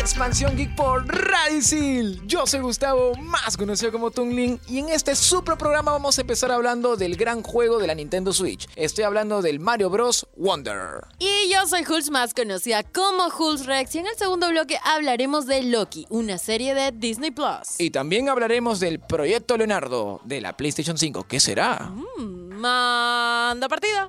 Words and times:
Expansión 0.00 0.56
Geek 0.56 0.74
por 0.74 1.06
Radicil. 1.06 2.22
Yo 2.26 2.46
soy 2.46 2.60
Gustavo, 2.60 3.14
más 3.16 3.58
conocido 3.58 3.92
como 3.92 4.10
Tungling, 4.10 4.58
y 4.66 4.78
en 4.78 4.88
este 4.88 5.14
super 5.14 5.58
programa 5.58 5.92
vamos 5.92 6.16
a 6.16 6.22
empezar 6.22 6.50
hablando 6.50 6.96
del 6.96 7.16
gran 7.16 7.42
juego 7.42 7.78
de 7.78 7.86
la 7.86 7.94
Nintendo 7.94 8.32
Switch. 8.32 8.66
Estoy 8.76 9.04
hablando 9.04 9.42
del 9.42 9.60
Mario 9.60 9.90
Bros. 9.90 10.26
Wonder. 10.36 11.02
Y 11.18 11.52
yo 11.52 11.66
soy 11.66 11.84
Hulz, 11.86 12.10
más 12.10 12.32
conocida 12.32 12.82
como 12.82 13.26
Hulz 13.26 13.66
Rex, 13.66 13.94
y 13.94 13.98
en 13.98 14.06
el 14.06 14.16
segundo 14.16 14.48
bloque 14.48 14.78
hablaremos 14.84 15.44
de 15.46 15.64
Loki, 15.64 16.06
una 16.08 16.38
serie 16.38 16.74
de 16.74 16.92
Disney 16.92 17.30
Plus. 17.30 17.78
Y 17.78 17.90
también 17.90 18.30
hablaremos 18.30 18.80
del 18.80 19.00
Proyecto 19.00 19.58
Leonardo 19.58 20.22
de 20.24 20.40
la 20.40 20.56
PlayStation 20.56 20.96
5. 20.96 21.26
¿Qué 21.28 21.40
será? 21.40 21.92
Mm, 22.16 22.54
Manda 22.54 23.68
partida. 23.68 24.08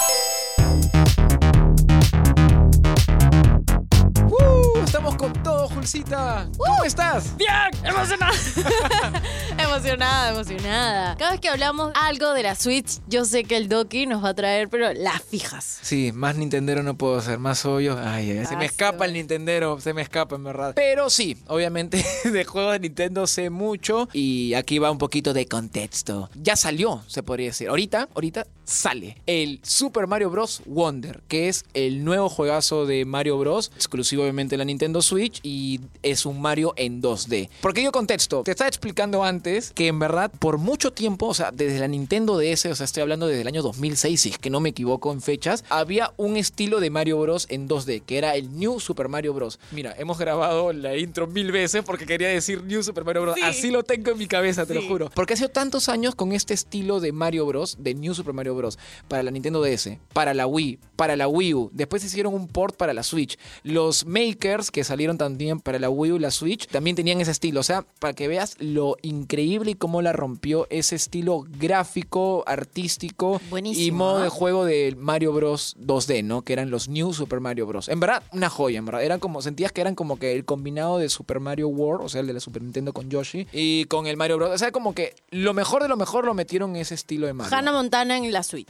Estamos 5.01 5.40
todo, 5.81 5.87
Julcita. 5.87 6.49
¿Cómo 6.57 6.83
estás? 6.83 7.35
Bien, 7.37 7.49
emocionada. 7.83 8.33
emocionada, 9.57 10.29
emocionada. 10.29 11.17
Cada 11.17 11.31
vez 11.31 11.39
que 11.39 11.49
hablamos 11.49 11.91
algo 11.95 12.33
de 12.33 12.43
la 12.43 12.55
Switch, 12.55 12.99
yo 13.07 13.25
sé 13.25 13.43
que 13.43 13.57
el 13.57 13.67
Doki 13.67 14.05
nos 14.05 14.23
va 14.23 14.29
a 14.29 14.33
traer, 14.33 14.69
pero 14.69 14.93
las 14.93 15.21
fijas. 15.23 15.79
Sí, 15.81 16.11
más 16.13 16.35
Nintendero 16.35 16.83
no 16.83 16.97
puedo 16.97 17.19
ser, 17.21 17.39
más 17.39 17.65
obvio. 17.65 17.97
Ay, 17.99 18.31
ay, 18.31 18.45
se 18.45 18.55
me 18.57 18.65
escapa 18.65 19.05
el 19.05 19.13
Nintendero, 19.13 19.79
se 19.79 19.93
me 19.93 20.01
escapa 20.01 20.35
en 20.35 20.43
verdad. 20.43 20.73
Pero 20.75 21.09
sí, 21.09 21.37
obviamente 21.47 22.05
de 22.23 22.45
juegos 22.45 22.73
de 22.73 22.79
Nintendo 22.79 23.25
sé 23.25 23.49
mucho 23.49 24.07
y 24.13 24.53
aquí 24.53 24.77
va 24.79 24.91
un 24.91 24.97
poquito 24.97 25.33
de 25.33 25.47
contexto. 25.47 26.29
Ya 26.35 26.55
salió, 26.55 27.01
se 27.07 27.23
podría 27.23 27.47
decir. 27.47 27.69
Ahorita, 27.69 28.07
ahorita 28.13 28.45
sale 28.65 29.17
el 29.25 29.59
Super 29.63 30.07
Mario 30.07 30.29
Bros. 30.29 30.61
Wonder, 30.65 31.23
que 31.27 31.49
es 31.49 31.65
el 31.73 32.03
nuevo 32.03 32.29
juegazo 32.29 32.85
de 32.85 33.05
Mario 33.05 33.37
Bros. 33.37 33.71
exclusivo 33.75 34.23
obviamente 34.23 34.53
de 34.53 34.57
la 34.57 34.65
Nintendo 34.65 35.01
Switch 35.01 35.39
y 35.43 35.70
es 36.03 36.25
un 36.25 36.41
Mario 36.41 36.73
en 36.75 37.01
2D. 37.01 37.49
¿Por 37.61 37.73
qué 37.73 37.83
yo 37.83 37.91
contexto? 37.91 38.43
Te 38.43 38.51
estaba 38.51 38.67
explicando 38.67 39.23
antes 39.23 39.71
que 39.71 39.87
en 39.87 39.99
verdad 39.99 40.31
por 40.39 40.57
mucho 40.57 40.91
tiempo, 40.91 41.27
o 41.27 41.33
sea, 41.33 41.51
desde 41.51 41.79
la 41.79 41.87
Nintendo 41.87 42.37
DS, 42.37 42.65
o 42.65 42.75
sea, 42.75 42.83
estoy 42.83 43.01
hablando 43.01 43.27
desde 43.27 43.41
el 43.41 43.47
año 43.47 43.61
2006, 43.61 44.21
si 44.21 44.29
es 44.29 44.37
que 44.37 44.49
no 44.49 44.59
me 44.59 44.69
equivoco 44.69 45.11
en 45.11 45.21
fechas, 45.21 45.63
había 45.69 46.13
un 46.17 46.37
estilo 46.37 46.79
de 46.79 46.89
Mario 46.89 47.19
Bros. 47.19 47.45
en 47.49 47.67
2D, 47.67 48.01
que 48.03 48.17
era 48.17 48.35
el 48.35 48.57
New 48.57 48.79
Super 48.79 49.07
Mario 49.07 49.33
Bros. 49.33 49.59
Mira, 49.71 49.95
hemos 49.97 50.17
grabado 50.17 50.73
la 50.73 50.97
intro 50.97 51.27
mil 51.27 51.51
veces 51.51 51.83
porque 51.83 52.05
quería 52.05 52.29
decir 52.29 52.63
New 52.63 52.83
Super 52.83 53.05
Mario 53.05 53.21
Bros. 53.21 53.35
Sí. 53.35 53.41
Así 53.43 53.71
lo 53.71 53.83
tengo 53.83 54.11
en 54.11 54.17
mi 54.17 54.27
cabeza, 54.27 54.65
te 54.65 54.73
lo 54.73 54.81
juro. 54.81 55.09
Porque 55.13 55.33
ha 55.33 55.37
sido 55.37 55.49
tantos 55.49 55.89
años 55.89 56.15
con 56.15 56.31
este 56.31 56.53
estilo 56.53 56.99
de 56.99 57.11
Mario 57.11 57.45
Bros. 57.45 57.77
de 57.79 57.93
New 57.93 58.13
Super 58.13 58.33
Mario 58.33 58.55
Bros. 58.55 58.77
para 59.07 59.23
la 59.23 59.31
Nintendo 59.31 59.61
DS, 59.61 59.97
para 60.13 60.33
la 60.33 60.47
Wii, 60.47 60.79
para 60.95 61.15
la 61.15 61.27
Wii 61.27 61.53
U. 61.53 61.69
Después 61.73 62.03
hicieron 62.03 62.33
un 62.33 62.47
port 62.47 62.75
para 62.75 62.93
la 62.93 63.03
Switch. 63.03 63.37
Los 63.63 64.05
makers 64.05 64.71
que 64.71 64.83
salieron 64.83 65.17
también 65.17 65.59
para 65.63 65.79
la 65.79 65.89
Wii 65.89 66.13
U 66.13 66.15
y 66.15 66.19
la 66.19 66.31
Switch 66.31 66.67
también 66.67 66.95
tenían 66.95 67.21
ese 67.21 67.31
estilo. 67.31 67.59
O 67.59 67.63
sea, 67.63 67.85
para 67.99 68.13
que 68.13 68.27
veas 68.27 68.55
lo 68.59 68.97
increíble 69.01 69.71
y 69.71 69.75
cómo 69.75 70.01
la 70.01 70.13
rompió 70.13 70.67
ese 70.69 70.95
estilo 70.95 71.45
gráfico, 71.59 72.43
artístico 72.47 73.41
Buenísimo, 73.49 73.85
y 73.85 73.91
modo 73.91 74.17
¿ah? 74.17 74.23
de 74.23 74.29
juego 74.29 74.65
de 74.65 74.95
Mario 74.97 75.33
Bros 75.33 75.75
2D, 75.79 76.23
¿no? 76.23 76.43
Que 76.43 76.53
eran 76.53 76.71
los 76.71 76.89
New 76.89 77.13
Super 77.13 77.39
Mario 77.39 77.65
Bros. 77.65 77.89
En 77.89 77.99
verdad, 77.99 78.23
una 78.31 78.49
joya, 78.49 78.79
en 78.79 78.85
verdad. 78.85 79.03
Eran 79.03 79.19
como, 79.19 79.41
sentías 79.41 79.71
que 79.71 79.81
eran 79.81 79.95
como 79.95 80.17
que 80.17 80.33
el 80.33 80.45
combinado 80.45 80.97
de 80.97 81.09
Super 81.09 81.39
Mario 81.39 81.67
World, 81.67 82.05
o 82.05 82.09
sea, 82.09 82.21
el 82.21 82.27
de 82.27 82.33
la 82.33 82.39
Super 82.39 82.61
Nintendo 82.61 82.93
con 82.93 83.09
Yoshi, 83.09 83.47
y 83.51 83.85
con 83.85 84.07
el 84.07 84.17
Mario 84.17 84.37
Bros. 84.37 84.51
O 84.51 84.57
sea, 84.57 84.71
como 84.71 84.93
que 84.93 85.15
lo 85.29 85.53
mejor 85.53 85.81
de 85.81 85.87
lo 85.87 85.97
mejor 85.97 86.25
lo 86.25 86.33
metieron 86.33 86.75
en 86.75 86.81
ese 86.81 86.95
estilo 86.95 87.27
de 87.27 87.33
Mario. 87.33 87.55
Hannah 87.55 87.71
Montana 87.71 88.17
en 88.17 88.31
la 88.31 88.43
Switch. 88.43 88.67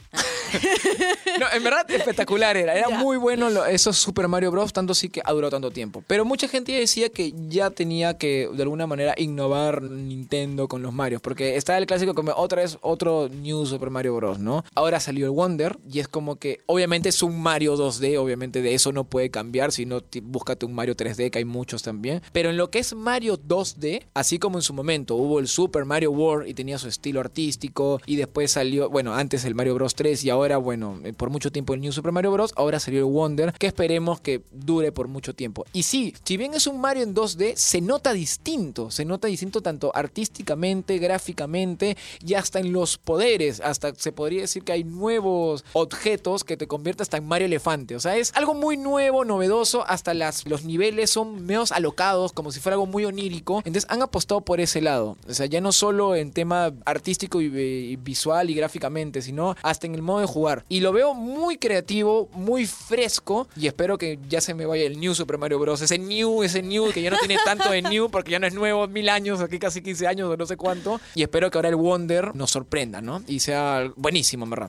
No, 1.40 1.46
en 1.52 1.64
verdad 1.64 1.90
espectacular 1.90 2.56
era. 2.56 2.74
Era 2.76 2.88
muy 2.90 3.16
bueno 3.16 3.48
lo- 3.50 3.64
esos 3.64 3.96
Super 3.96 4.28
Mario 4.28 4.50
Bros. 4.50 4.72
Tanto 4.72 4.94
sí 4.94 5.08
que 5.08 5.22
ha 5.24 5.32
durado 5.32 5.50
tanto 5.50 5.70
tiempo. 5.70 6.04
Pero 6.06 6.24
mucha 6.24 6.46
gente 6.46 6.72
decía 6.72 7.08
que 7.08 7.32
ya 7.48 7.70
tenía 7.70 8.18
que 8.18 8.48
de 8.52 8.62
alguna 8.62 8.86
manera 8.86 9.14
innovar 9.16 9.82
Nintendo 9.82 10.68
con 10.68 10.82
los 10.82 10.92
Marios. 10.92 11.22
Porque 11.22 11.56
estaba 11.56 11.78
el 11.78 11.86
clásico 11.86 12.14
como 12.14 12.32
otra 12.36 12.62
vez 12.62 12.76
otro 12.82 13.28
New 13.30 13.64
Super 13.66 13.90
Mario 13.90 14.14
Bros. 14.16 14.38
¿no? 14.38 14.64
Ahora 14.74 15.00
salió 15.00 15.24
el 15.26 15.30
Wonder 15.32 15.78
y 15.90 16.00
es 16.00 16.08
como 16.08 16.36
que 16.36 16.60
obviamente 16.66 17.08
es 17.08 17.22
un 17.22 17.40
Mario 17.40 17.76
2D. 17.76 18.18
Obviamente 18.18 18.60
de 18.62 18.74
eso 18.74 18.92
no 18.92 19.04
puede 19.04 19.30
cambiar. 19.30 19.72
Si 19.72 19.86
no, 19.86 20.02
búscate 20.22 20.66
un 20.66 20.74
Mario 20.74 20.94
3D 20.96 21.30
que 21.30 21.38
hay 21.38 21.44
muchos 21.46 21.82
también. 21.82 22.20
Pero 22.32 22.50
en 22.50 22.56
lo 22.58 22.70
que 22.70 22.78
es 22.78 22.94
Mario 22.94 23.38
2D, 23.38 24.02
así 24.14 24.38
como 24.38 24.58
en 24.58 24.62
su 24.62 24.74
momento 24.74 25.14
hubo 25.16 25.38
el 25.40 25.48
Super 25.48 25.86
Mario 25.86 26.10
World 26.12 26.46
y 26.48 26.54
tenía 26.54 26.78
su 26.78 26.88
estilo 26.88 27.20
artístico 27.20 28.00
y 28.06 28.16
después 28.16 28.50
salió, 28.52 28.90
bueno, 28.90 29.14
antes 29.14 29.44
el 29.46 29.54
Mario 29.54 29.74
Bros 29.74 29.94
3 29.94 30.22
y 30.24 30.30
ahora, 30.30 30.41
bueno, 30.58 30.98
eh, 31.04 31.12
por 31.12 31.30
mucho 31.30 31.52
tiempo 31.52 31.74
el 31.74 31.80
New 31.80 31.92
Super 31.92 32.12
Mario 32.12 32.32
Bros, 32.32 32.52
ahora 32.56 32.80
salió 32.80 33.00
el 33.00 33.12
Wonder, 33.12 33.52
que 33.52 33.66
esperemos 33.66 34.20
que 34.20 34.42
dure 34.50 34.92
por 34.92 35.08
mucho 35.08 35.34
tiempo. 35.34 35.64
Y 35.72 35.84
sí, 35.84 36.14
si 36.24 36.36
bien 36.36 36.54
es 36.54 36.66
un 36.66 36.80
Mario 36.80 37.04
en 37.04 37.14
2D, 37.14 37.54
se 37.56 37.80
nota 37.80 38.12
distinto, 38.12 38.90
se 38.90 39.04
nota 39.04 39.28
distinto 39.28 39.60
tanto 39.60 39.92
artísticamente, 39.94 40.98
gráficamente 40.98 41.96
y 42.24 42.34
hasta 42.34 42.58
en 42.58 42.72
los 42.72 42.98
poderes, 42.98 43.60
hasta 43.60 43.94
se 43.94 44.12
podría 44.12 44.42
decir 44.42 44.64
que 44.64 44.72
hay 44.72 44.84
nuevos 44.84 45.64
objetos 45.72 46.44
que 46.44 46.56
te 46.56 46.66
convierten 46.66 47.02
hasta 47.02 47.16
en 47.16 47.26
Mario 47.26 47.46
Elefante, 47.46 47.96
o 47.96 48.00
sea, 48.00 48.16
es 48.16 48.32
algo 48.34 48.54
muy 48.54 48.76
nuevo, 48.76 49.24
novedoso, 49.24 49.84
hasta 49.86 50.14
las, 50.14 50.46
los 50.46 50.64
niveles 50.64 51.10
son 51.10 51.46
menos 51.46 51.72
alocados, 51.72 52.32
como 52.32 52.52
si 52.52 52.60
fuera 52.60 52.74
algo 52.74 52.86
muy 52.86 53.04
onírico, 53.04 53.58
entonces 53.64 53.86
han 53.88 54.02
apostado 54.02 54.40
por 54.40 54.60
ese 54.60 54.80
lado, 54.80 55.16
o 55.28 55.34
sea, 55.34 55.46
ya 55.46 55.60
no 55.60 55.72
solo 55.72 56.14
en 56.14 56.32
tema 56.32 56.72
artístico 56.84 57.40
y, 57.40 57.46
y 57.46 57.96
visual 57.96 58.50
y 58.50 58.54
gráficamente, 58.54 59.22
sino 59.22 59.56
hasta 59.62 59.86
en 59.86 59.94
el 59.94 60.02
modo 60.02 60.20
de 60.20 60.26
jugar. 60.32 60.64
Y 60.68 60.80
lo 60.80 60.92
veo 60.92 61.14
muy 61.14 61.58
creativo, 61.58 62.28
muy 62.32 62.66
fresco 62.66 63.48
y 63.56 63.66
espero 63.66 63.98
que 63.98 64.18
ya 64.28 64.40
se 64.40 64.54
me 64.54 64.66
vaya 64.66 64.84
el 64.84 64.98
New 64.98 65.14
Super 65.14 65.38
Mario 65.38 65.58
Bros. 65.58 65.80
Ese 65.80 65.98
New, 65.98 66.42
ese 66.42 66.62
New 66.62 66.92
que 66.92 67.02
ya 67.02 67.10
no 67.10 67.18
tiene 67.18 67.36
tanto 67.44 67.70
de 67.70 67.82
New 67.82 68.10
porque 68.10 68.32
ya 68.32 68.38
no 68.38 68.46
es 68.46 68.54
nuevo, 68.54 68.86
mil 68.88 69.08
años, 69.08 69.40
aquí 69.40 69.58
casi 69.58 69.82
15 69.82 70.06
años 70.06 70.30
o 70.30 70.36
no 70.36 70.46
sé 70.46 70.56
cuánto. 70.56 71.00
Y 71.14 71.22
espero 71.22 71.50
que 71.50 71.58
ahora 71.58 71.68
el 71.68 71.76
Wonder 71.76 72.34
nos 72.34 72.50
sorprenda, 72.50 73.00
¿no? 73.00 73.22
Y 73.26 73.40
sea 73.40 73.90
buenísimo, 73.96 74.44
en 74.44 74.50
verdad. 74.50 74.68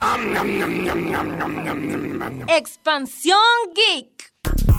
Expansión 2.47 3.39
Geek. 3.73 4.72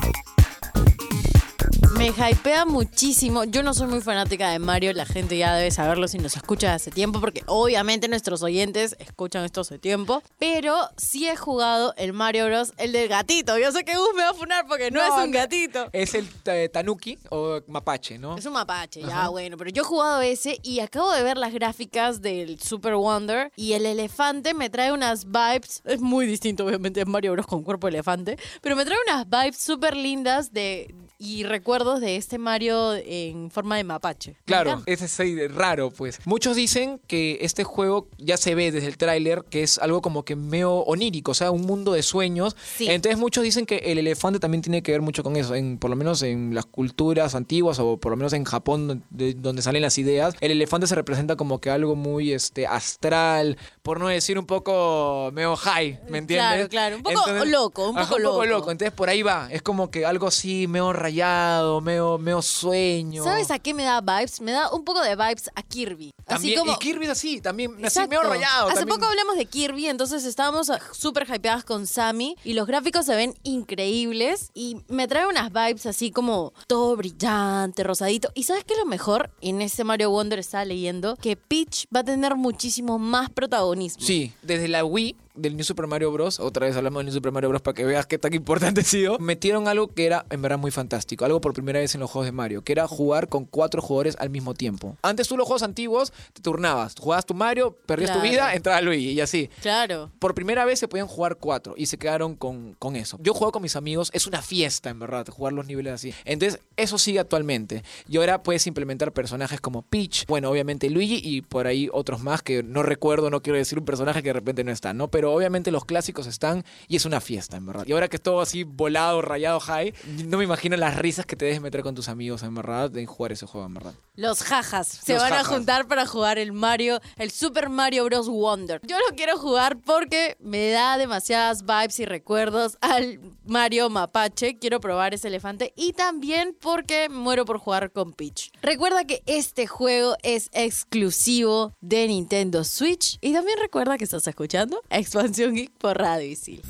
Me 1.96 2.08
hypea 2.08 2.64
muchísimo. 2.64 3.44
Yo 3.44 3.62
no 3.62 3.72
soy 3.72 3.86
muy 3.86 4.00
fanática 4.00 4.50
de 4.50 4.58
Mario, 4.58 4.92
la 4.92 5.06
gente 5.06 5.38
ya 5.38 5.54
debe 5.54 5.70
saberlo 5.70 6.08
si 6.08 6.18
nos 6.18 6.36
escucha 6.36 6.74
hace 6.74 6.90
tiempo, 6.90 7.20
porque 7.20 7.42
obviamente 7.46 8.08
nuestros 8.08 8.42
oyentes 8.42 8.96
escuchan 8.98 9.44
esto 9.44 9.60
hace 9.60 9.78
tiempo. 9.78 10.22
Pero 10.38 10.76
sí 10.96 11.28
he 11.28 11.36
jugado 11.36 11.94
el 11.96 12.12
Mario 12.12 12.46
Bros. 12.46 12.72
el 12.78 12.92
del 12.92 13.08
gatito. 13.08 13.58
Yo 13.58 13.70
sé 13.70 13.84
que 13.84 13.96
Gus 13.96 14.08
me 14.16 14.22
va 14.22 14.30
a 14.30 14.34
funar 14.34 14.66
porque 14.66 14.90
no, 14.90 15.06
No, 15.06 15.18
es 15.18 15.24
un 15.24 15.30
gatito. 15.30 15.88
Es 15.92 16.14
el 16.14 16.28
eh, 16.46 16.68
Tanuki 16.72 17.18
o 17.30 17.60
Mapache, 17.68 18.18
¿no? 18.18 18.36
Es 18.36 18.46
un 18.46 18.54
mapache, 18.54 19.00
ya 19.02 19.28
bueno, 19.28 19.56
pero 19.56 19.70
yo 19.70 19.82
he 19.82 19.86
jugado 19.86 20.20
ese 20.20 20.58
y 20.62 20.80
acabo 20.80 21.12
de 21.12 21.22
ver 21.22 21.36
las 21.36 21.52
gráficas 21.52 22.20
del 22.20 22.60
Super 22.60 22.96
Wonder 22.96 23.52
y 23.56 23.74
el 23.74 23.86
elefante 23.86 24.54
me 24.54 24.68
trae 24.68 24.92
unas 24.92 25.26
vibes, 25.26 25.82
es 25.84 26.00
muy 26.00 26.26
distinto 26.26 26.64
obviamente 26.66 27.00
es 27.00 27.06
Mario 27.06 27.32
Bros 27.32 27.46
con 27.46 27.62
cuerpo 27.62 27.86
de 27.86 27.92
elefante, 27.92 28.38
pero 28.60 28.76
me 28.76 28.84
trae 28.84 28.98
unas 29.06 29.28
vibes 29.28 29.58
súper 29.58 29.96
lindas 29.96 30.52
de 30.52 30.94
y 31.18 31.44
recuerdos 31.44 32.00
de 32.00 32.16
este 32.16 32.38
Mario 32.38 32.94
en 32.94 33.50
forma 33.50 33.76
de 33.76 33.84
mapache. 33.84 34.36
Claro, 34.44 34.82
ese 34.86 35.04
es 35.04 35.16
de 35.36 35.48
raro, 35.48 35.90
pues. 35.90 36.20
Muchos 36.24 36.56
dicen 36.56 37.00
que 37.06 37.38
este 37.40 37.64
juego 37.64 38.08
ya 38.18 38.36
se 38.36 38.54
ve 38.54 38.72
desde 38.72 38.88
el 38.88 38.96
tráiler 38.96 39.44
que 39.48 39.62
es 39.62 39.78
algo 39.78 40.02
como 40.02 40.24
que 40.24 40.36
medio 40.36 40.74
onírico, 40.78 41.32
o 41.32 41.34
sea, 41.34 41.50
un 41.50 41.62
mundo 41.62 41.92
de 41.92 42.02
sueños. 42.02 42.56
Sí. 42.76 42.88
Entonces 42.90 43.18
muchos 43.18 43.44
dicen 43.44 43.66
que 43.66 43.76
el 43.76 43.98
elefante 43.98 44.40
también 44.40 44.62
tiene 44.62 44.82
que 44.82 44.92
ver 44.92 45.02
mucho 45.02 45.22
con 45.22 45.36
eso, 45.36 45.54
en, 45.54 45.78
por 45.78 45.90
lo 45.90 45.96
menos 45.96 46.22
en 46.22 46.54
las 46.54 46.66
culturas 46.66 47.34
antiguas 47.34 47.78
o 47.78 47.96
por 47.98 48.10
lo 48.10 48.16
menos 48.16 48.32
en 48.32 48.44
Japón 48.44 48.86
donde, 48.88 49.34
donde 49.34 49.62
salen 49.62 49.82
las 49.82 49.98
ideas, 49.98 50.34
el 50.40 50.50
elefante 50.50 50.86
se 50.86 50.94
representa 50.94 51.36
como 51.36 51.60
que 51.60 51.70
algo 51.70 51.96
muy 51.96 52.32
este 52.32 52.66
astral, 52.66 53.56
por 53.84 54.00
no 54.00 54.08
decir 54.08 54.38
un 54.38 54.46
poco 54.46 55.28
medio 55.34 55.54
high, 55.56 56.00
¿me 56.08 56.16
entiendes? 56.16 56.68
Claro, 56.68 56.68
claro, 56.70 56.96
un 56.96 57.02
poco 57.02 57.44
loco, 57.44 57.90
un 57.90 57.98
Ajá, 57.98 58.08
poco 58.08 58.46
loco. 58.46 58.70
Entonces 58.70 58.94
por 58.94 59.10
ahí 59.10 59.22
va, 59.22 59.46
es 59.50 59.60
como 59.60 59.90
que 59.90 60.06
algo 60.06 60.28
así 60.28 60.66
medio 60.66 60.94
rayado, 60.94 61.82
medio, 61.82 62.16
medio 62.16 62.40
sueño. 62.40 63.22
¿Sabes 63.22 63.50
a 63.50 63.58
qué 63.58 63.74
me 63.74 63.84
da 63.84 64.00
vibes? 64.00 64.40
Me 64.40 64.52
da 64.52 64.72
un 64.72 64.86
poco 64.86 65.02
de 65.02 65.14
vibes 65.14 65.50
a 65.54 65.62
Kirby. 65.62 66.12
También, 66.24 66.54
así 66.54 66.58
como... 66.58 66.72
Y 66.72 66.78
Kirby 66.78 67.04
es 67.04 67.10
así, 67.10 67.42
también, 67.42 67.72
así 67.72 67.84
Exacto. 67.84 68.08
medio 68.08 68.22
rayado. 68.22 68.68
Hace 68.68 68.78
también. 68.78 68.96
poco 68.96 69.10
hablamos 69.10 69.36
de 69.36 69.44
Kirby, 69.44 69.88
entonces 69.88 70.24
estábamos 70.24 70.70
ah, 70.70 70.80
súper 70.92 71.28
hypeadas 71.28 71.64
con 71.64 71.86
Sammy 71.86 72.36
y 72.42 72.54
los 72.54 72.66
gráficos 72.66 73.04
se 73.04 73.14
ven 73.14 73.34
increíbles 73.42 74.50
y 74.54 74.78
me 74.88 75.06
trae 75.08 75.26
unas 75.26 75.52
vibes 75.52 75.84
así 75.84 76.10
como 76.10 76.54
todo 76.66 76.96
brillante, 76.96 77.84
rosadito. 77.84 78.30
¿Y 78.34 78.44
sabes 78.44 78.64
qué 78.64 78.72
es 78.72 78.78
lo 78.78 78.86
mejor? 78.86 79.30
En 79.42 79.60
este 79.60 79.84
Mario 79.84 80.08
Wonder 80.08 80.38
estaba 80.38 80.64
leyendo 80.64 81.16
que 81.16 81.36
Peach 81.36 81.84
va 81.94 82.00
a 82.00 82.04
tener 82.04 82.34
muchísimo 82.34 82.98
más 82.98 83.28
protagonismo. 83.28 83.73
Sí, 84.04 84.32
desde 84.42 84.68
la 84.68 84.84
Wii 84.84 85.16
del 85.34 85.56
New 85.56 85.64
Super 85.64 85.86
Mario 85.86 86.12
Bros. 86.12 86.40
Otra 86.40 86.66
vez 86.66 86.76
hablamos 86.76 87.00
del 87.00 87.06
New 87.06 87.14
Super 87.14 87.32
Mario 87.32 87.48
Bros. 87.48 87.62
para 87.62 87.74
que 87.74 87.84
veas 87.84 88.06
qué 88.06 88.18
tan 88.18 88.32
importante 88.34 88.80
ha 88.82 88.84
sido. 88.84 89.18
Metieron 89.18 89.68
algo 89.68 89.88
que 89.88 90.06
era 90.06 90.24
en 90.30 90.42
verdad 90.42 90.58
muy 90.58 90.70
fantástico. 90.70 91.24
Algo 91.24 91.40
por 91.40 91.52
primera 91.54 91.80
vez 91.80 91.94
en 91.94 92.00
los 92.00 92.10
juegos 92.10 92.26
de 92.26 92.32
Mario. 92.32 92.62
Que 92.62 92.72
era 92.72 92.86
jugar 92.86 93.28
con 93.28 93.44
cuatro 93.44 93.82
jugadores 93.82 94.16
al 94.18 94.30
mismo 94.30 94.54
tiempo. 94.54 94.96
Antes 95.02 95.28
tú 95.28 95.36
los 95.36 95.46
juegos 95.46 95.62
antiguos 95.62 96.12
te 96.32 96.40
turnabas. 96.42 96.94
Jugabas 96.98 97.26
tu 97.26 97.34
Mario, 97.34 97.76
perdías 97.86 98.10
tu 98.12 98.18
Claro. 98.20 98.30
vida, 98.30 98.54
entraba 98.54 98.80
Luigi 98.80 99.10
y 99.10 99.20
así. 99.20 99.50
Claro. 99.60 100.10
Por 100.18 100.34
primera 100.34 100.64
vez 100.64 100.78
se 100.78 100.88
podían 100.88 101.06
jugar 101.08 101.36
cuatro 101.36 101.74
y 101.76 101.86
se 101.86 101.98
quedaron 101.98 102.36
con, 102.36 102.74
con 102.78 102.96
eso. 102.96 103.18
Yo 103.20 103.34
juego 103.34 103.52
con 103.52 103.62
mis 103.62 103.76
amigos, 103.76 104.10
es 104.12 104.26
una 104.26 104.40
fiesta 104.42 104.90
en 104.90 104.98
verdad, 105.00 105.26
jugar 105.28 105.52
los 105.52 105.66
niveles 105.66 105.92
así. 105.94 106.14
Entonces, 106.24 106.60
eso 106.76 106.96
sigue 106.98 107.18
actualmente. 107.18 107.82
Y 108.08 108.18
ahora 108.18 108.42
puedes 108.42 108.66
implementar 108.66 109.12
personajes 109.12 109.60
como 109.60 109.82
Peach, 109.82 110.26
bueno, 110.26 110.50
obviamente 110.50 110.88
Luigi 110.90 111.20
y 111.22 111.42
por 111.42 111.66
ahí 111.66 111.88
otros 111.92 112.22
más 112.22 112.42
que 112.42 112.62
no 112.62 112.82
recuerdo, 112.82 113.30
no 113.30 113.42
quiero 113.42 113.58
decir 113.58 113.78
un 113.78 113.84
personaje 113.84 114.22
que 114.22 114.28
de 114.28 114.32
repente 114.34 114.62
no 114.64 114.70
está, 114.72 114.92
¿no? 114.94 115.08
Pero 115.08 115.23
obviamente 115.32 115.70
los 115.70 115.84
clásicos 115.84 116.26
están 116.26 116.64
y 116.88 116.96
es 116.96 117.04
una 117.04 117.20
fiesta 117.20 117.56
en 117.56 117.66
verdad. 117.66 117.84
Y 117.86 117.92
ahora 117.92 118.08
que 118.08 118.16
es 118.16 118.22
todo 118.22 118.40
así 118.40 118.64
volado, 118.64 119.22
rayado, 119.22 119.60
high, 119.60 119.94
no 120.26 120.38
me 120.38 120.44
imagino 120.44 120.76
las 120.76 120.96
risas 120.96 121.26
que 121.26 121.36
te 121.36 121.44
debes 121.44 121.60
meter 121.60 121.82
con 121.82 121.94
tus 121.94 122.08
amigos 122.08 122.42
en 122.42 122.54
verdad 122.54 122.90
de 122.90 123.06
jugar 123.06 123.32
ese 123.32 123.46
juego 123.46 123.66
en 123.66 123.74
verdad. 123.74 123.94
Los 124.16 124.42
jajas 124.42 124.86
se 124.88 125.14
Los 125.14 125.22
van 125.22 125.32
jajas. 125.32 125.46
a 125.46 125.50
juntar 125.54 125.88
para 125.88 126.06
jugar 126.06 126.38
el 126.38 126.52
Mario, 126.52 127.00
el 127.16 127.30
Super 127.30 127.68
Mario 127.68 128.04
Bros. 128.04 128.28
Wonder. 128.28 128.80
Yo 128.84 128.96
lo 128.98 129.16
quiero 129.16 129.36
jugar 129.38 129.78
porque 129.78 130.36
me 130.40 130.70
da 130.70 130.96
demasiadas 130.98 131.64
vibes 131.64 131.98
y 132.00 132.04
recuerdos 132.04 132.78
al 132.80 133.20
Mario 133.44 133.90
Mapache. 133.90 134.58
Quiero 134.58 134.80
probar 134.80 135.14
ese 135.14 135.28
elefante 135.28 135.72
y 135.76 135.92
también 135.92 136.56
porque 136.60 137.08
muero 137.08 137.44
por 137.44 137.58
jugar 137.58 137.90
con 137.92 138.12
Peach. 138.12 138.50
Recuerda 138.62 139.04
que 139.04 139.22
este 139.26 139.66
juego 139.66 140.16
es 140.22 140.48
exclusivo 140.52 141.74
de 141.80 142.06
Nintendo 142.06 142.64
Switch 142.64 143.18
y 143.20 143.32
también 143.32 143.58
recuerda 143.60 143.98
que 143.98 144.04
estás 144.04 144.26
escuchando 144.26 144.80
Expansión 145.14 145.54
Geek 145.54 145.70
por 145.78 145.96
Radio 145.96 146.26
Isil. 146.26 146.60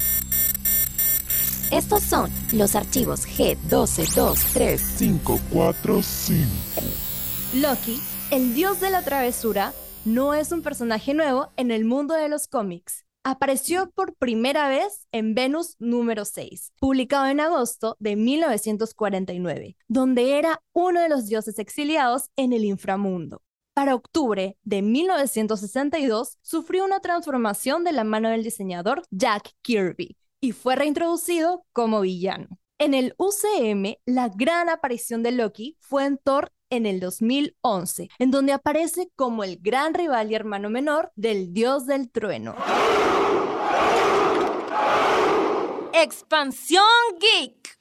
Estos 1.73 2.03
son 2.03 2.31
los 2.53 2.77
archivos 2.77 3.27
G1223. 3.27 4.99
545. 4.99 6.47
Loki, 7.55 7.99
el 8.31 8.55
dios 8.55 8.81
de 8.81 8.91
la 8.91 9.03
travesura, 9.03 9.73
no 10.05 10.35
es 10.35 10.53
un 10.53 10.61
personaje 10.61 11.15
nuevo 11.15 11.53
en 11.57 11.71
el 11.71 11.87
mundo 11.87 12.13
de 12.13 12.29
los 12.29 12.47
cómics. 12.47 13.07
Apareció 13.25 13.91
por 13.95 14.15
primera 14.15 14.69
vez 14.69 15.09
en 15.11 15.35
Venus 15.35 15.77
número 15.79 16.27
6, 16.27 16.75
publicado 16.79 17.25
en 17.29 17.41
agosto 17.41 17.97
de 17.99 18.15
1949, 18.17 19.79
donde 19.89 20.39
era 20.39 20.61
uno 20.75 21.01
de 21.01 21.09
los 21.09 21.25
dioses 21.25 21.59
exiliados 21.59 22.29
en 22.37 22.53
el 22.53 22.67
inframundo. 22.67 23.41
Para 23.75 23.97
octubre 23.97 24.57
de 24.63 24.83
1962, 24.83 26.39
sufrió 26.43 26.85
una 26.85 27.01
transformación 27.01 27.83
de 27.83 27.91
la 27.91 28.05
mano 28.05 28.29
del 28.29 28.45
diseñador 28.45 29.03
Jack 29.11 29.51
Kirby 29.63 30.17
y 30.41 30.53
fue 30.53 30.77
reintroducido 30.77 31.67
como 31.73 32.03
villano. 32.03 32.61
En 32.79 32.95
el 32.95 33.17
UCM, 33.19 33.97
la 34.07 34.29
gran 34.29 34.69
aparición 34.69 35.25
de 35.25 35.33
Loki 35.33 35.77
fue 35.81 36.05
en 36.05 36.19
Thor 36.19 36.53
en 36.71 36.87
el 36.87 37.01
2011, 37.01 38.11
en 38.21 38.31
donde 38.31 38.53
aparece 38.53 39.11
como 39.17 39.43
el 39.43 39.59
gran 39.61 39.93
rival 39.93 40.31
y 40.31 40.37
hermano 40.37 40.71
menor 40.71 41.11
del 41.17 41.53
dios 41.53 41.85
del 41.87 42.13
trueno. 42.13 42.55
Expansión 45.93 46.85
Geek. 47.19 47.77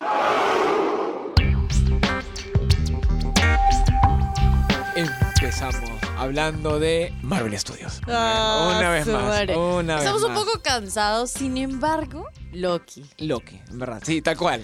Empezamos 5.54 6.02
hablando 6.18 6.80
de 6.80 7.14
Marvel 7.22 7.58
Studios. 7.60 8.02
Ah, 8.08 8.76
una 8.80 8.90
vez 8.90 9.06
más. 9.06 9.50
Una 9.56 9.98
Estamos 10.00 10.24
vez 10.24 10.30
un 10.32 10.34
poco 10.34 10.64
cansados, 10.64 11.30
sin 11.30 11.58
embargo, 11.58 12.28
Loki. 12.54 13.04
Loki, 13.20 13.60
en 13.70 13.80
verdad. 13.80 14.02
Sí, 14.06 14.22
tal 14.22 14.38
cual. 14.38 14.64